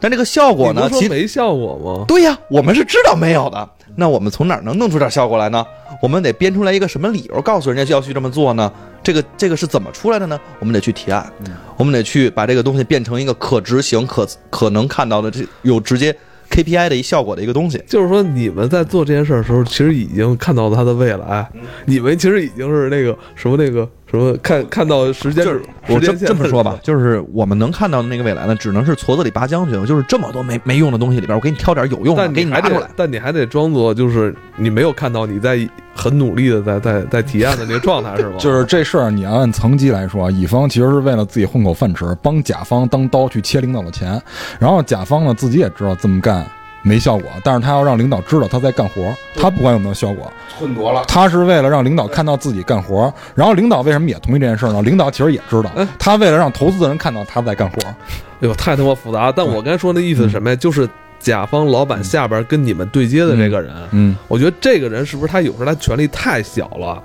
[0.00, 2.04] 但这个效果呢，其实没效果吗？
[2.06, 3.68] 对呀，我们是知道没有的。
[3.96, 5.64] 那我们从哪儿能弄出点效果来呢？
[6.02, 8.70] 我们得编出来一个什么理由，告诉人家要去这么做呢？
[9.02, 10.38] 这个这个是怎么出来的呢？
[10.58, 11.32] 我们得去提案，
[11.76, 16.14] 我们得去把这个东西变成一个可执行、可可能看到的这有直接
[16.50, 17.80] KPI 的一效果的一个东西。
[17.86, 21.48] 就是说，你们在做这件事的时候，其实已经看到了它的未来。
[21.84, 29.84] 你们其实已经是那个什么那个什什么看看到时间就是我这时间线这么说吧，，就是我们能看到的那个未来呢，只能是矬子里拔将军。
[29.86, 32.80] 就是这么多没没用的东西里边，我给你挑点有用的，给但你拿出来。
[32.80, 35.58] 得但你还得装作就是你没有看到你在
[35.94, 38.36] 很努力的在在在体验的那个状态是吗？
[38.40, 44.20] 就是这事儿，你要按层级来说，乙方其实是为了自己混口饭吃，帮甲方当刀去切领导的钱，
[44.58, 46.46] 然后甲方呢自己也知道这么干
[46.84, 51.02] 没效果，但是他要让领导知道他在干活，他不管有没有效果，混夺了。
[51.08, 54.82] 他是为了让领导看到自己干活，然后领导为什么也同意这件事呢？
[54.82, 57.94] 领导其实也知道哎，他为了让投资的人看到他在干活，哎
[58.40, 59.32] 呦，太他妈复杂了。
[59.34, 60.56] 但我刚才说那意思是什么呀？
[60.56, 60.86] 就是
[61.18, 67.02] 甲方老板下边跟你们对接的这个人，嗯，我觉得这个人是不是他有时候他权力太小了，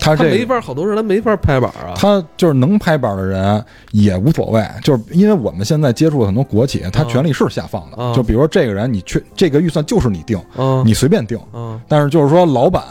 [0.00, 1.94] 他这他没法，好多人他没法拍板啊。
[1.96, 8.02] 他就是能拍板的人也无所谓，就是因为我们现在接触了很多国企，他权力是下放的。
[8.02, 12.82] 啊就比如说这个人，你去这个预算就是你定，啊你随便定，啊但是就是说老板。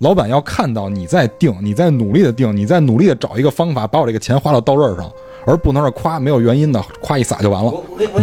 [0.00, 5.10] 老板要看到你在定，你在努力的定，你在努力的找一个方法把我这个钱花到刀刃上，
[5.46, 7.72] 而不能是夸没有原因的夸一撒就完了。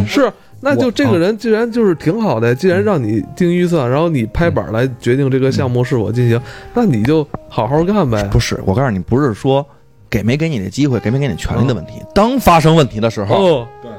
[0.05, 0.31] 是。
[0.63, 6.41] 那就这个人既然就是挺好的，既然让你定预算，然后你拍板来决定这个项目是否进行，
[6.73, 8.23] 那你就好好干呗。
[8.31, 9.65] 不是，我告诉你，不是说
[10.09, 12.01] 给没给你的机会，给没给你权利的问题。
[12.15, 13.91] 当发生问题的时候，哦，对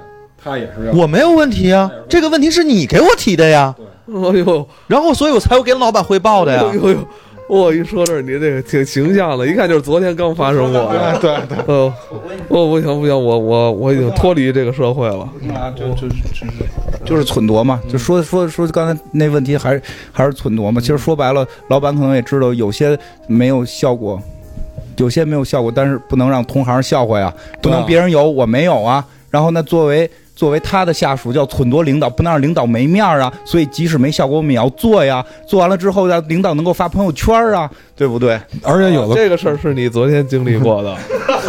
[0.42, 3.74] 他也是我没有问题啊，这个问题是你给我提的呀，
[4.08, 6.74] 哎呦，然后所以我才会给老板汇报的呀哎。
[6.76, 6.98] 呦呦，
[7.48, 11.18] 我一说这儿，你这个挺形象的，一看就是昨天刚发生过的。
[11.20, 11.92] 对 对，呃，
[12.48, 15.28] 我不行不行，我我我已经脱离这个社会了。
[15.54, 16.46] 啊，就就就是
[17.04, 20.80] 就是忖度嘛，就说说说刚才那问题还是还是忖度嘛。
[20.80, 24.18] 其实说白了，老板可能也知道有些没有效果，
[24.96, 29.04] 有些没有效果，但是不能让同行笑话呀，不能别人有我没有啊。
[29.30, 33.32] 然后那，作为作为他的下属叫忖掇领导，不能让领导没面儿啊。
[33.44, 35.24] 所以即使没效果，我们也要做呀。
[35.46, 38.40] 做完了之后，让领导能够发朋友圈啊，对不对？
[38.62, 40.96] 而且有的这个事儿是你昨天经历过的，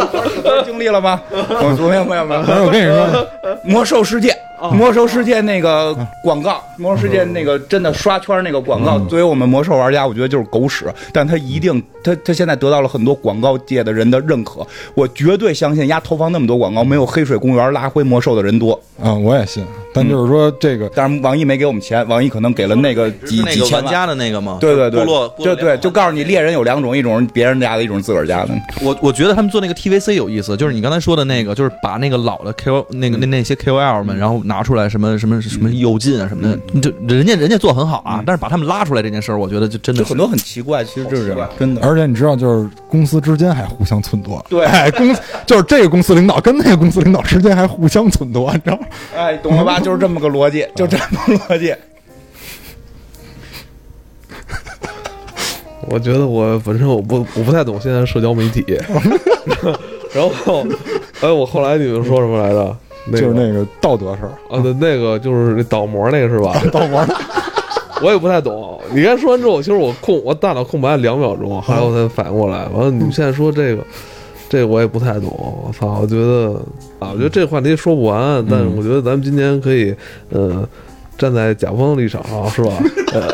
[0.64, 1.20] 经历了吗？
[1.30, 2.40] 我昨天没有没有。
[2.42, 3.26] 而且我跟你说，
[3.64, 4.35] 魔兽世界，
[4.72, 10.86] 魔兽世界那个广告，魔兽世界那个真的刷圈那个广告，作为我们魔兽玩家，我觉得就是狗屎。
[11.12, 18.80] 但他一定，他他现在得到了很多广告界的人的认可，我绝对相信，丫投放那么多广告，没有黑水公园拉回魔兽的人多。
[19.02, 19.62] 啊，我也信，
[19.92, 23.92] 但就是说这个但是，网易没给我们钱，网易可能给了那个几那个玩几千万。
[23.92, 24.56] 家的那个吗？
[24.58, 28.54] 对对对，部落，对对，就告诉你猎人有两种，一种是别人家的，一种是自个儿家的。
[28.80, 41.82] 我我觉得他们做那个 TVC 有意思，就是你刚才说的那个，就是把那个老的 KO 那个那那些 KOL 们，然后拿出来什么什么什么诱进啊什么的，就人家人家做很好啊，但是把他们拉出来这件事儿，我觉得就真的就很多很奇怪，其实就是这样，真的。
[41.82, 44.42] 而且你知道，就是公司之间还互相忖度。
[44.48, 45.14] 对哎，公
[45.44, 48.86] 就是这个公司领导跟那个公司领导之间还互相忖度，你知道吗？
[49.16, 49.78] 哎，懂了吧？
[49.80, 51.74] 就是这么个逻辑，就这么逻辑。
[55.88, 58.64] 我觉得我本身我不我不太懂现在社交媒体，
[60.12, 60.66] 然后，
[61.20, 62.76] 哎，我后来你们说什么来着？
[63.06, 64.32] 那个、就是那个道德事儿。
[64.50, 66.52] 啊，对，那个就是那倒模那个是吧？
[66.72, 67.04] 倒模
[68.02, 68.78] 我也不太懂。
[68.92, 72.66] 你刚才说完之后，其实我空我大脑空白了两秒钟，后来我才反应过来。
[72.66, 73.82] 完了，你们现在说这个，
[74.50, 75.30] 这个我也不太懂。
[75.66, 76.60] 我操，我觉得
[76.98, 79.94] 啊，我觉得这个话题说不完，但是我觉得咱们今天可以，
[80.28, 80.68] 呃，
[81.16, 82.72] 站在甲方立场上，是吧？
[83.14, 83.32] 呃，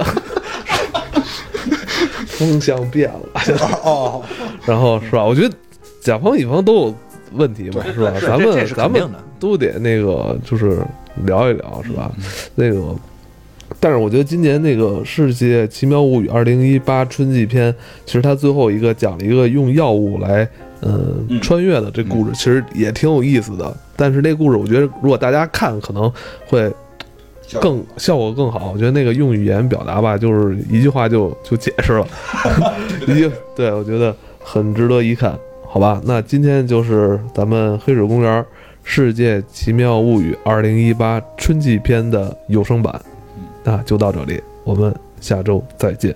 [2.26, 3.20] 风向变了，
[3.84, 4.22] 哦，
[4.64, 5.24] 然后是吧？
[5.24, 5.52] 我觉得
[6.00, 6.94] 甲方乙方都有
[7.32, 8.12] 问题嘛，是吧？
[8.20, 9.10] 咱们咱们。
[9.42, 10.78] 都得那个就是
[11.26, 12.12] 聊一聊，是吧？
[12.54, 12.94] 那个，
[13.80, 17.74] 但是我觉得今年那个《世界奇妙物语》二零一八春季篇，
[18.06, 20.48] 其实它最后一个讲了一个用药物来。
[20.84, 26.12] 嗯，嗯穿越的这故事其实也挺有意思的，但是那故事我觉得如果大家看，可能
[26.46, 26.72] 会
[27.60, 28.70] 更效果更好。
[28.72, 32.06] 我觉得那个用语言表达吧，就是一句话就就解释了，
[33.06, 35.38] 一句对我觉得很值得一看，
[35.68, 36.00] 好吧？
[36.04, 38.42] 那今天就是咱们黑水公园
[38.84, 43.00] 《世界奇妙物语》二零一八春季篇的有声版，
[43.64, 46.14] 那就到这里，我们下周再见。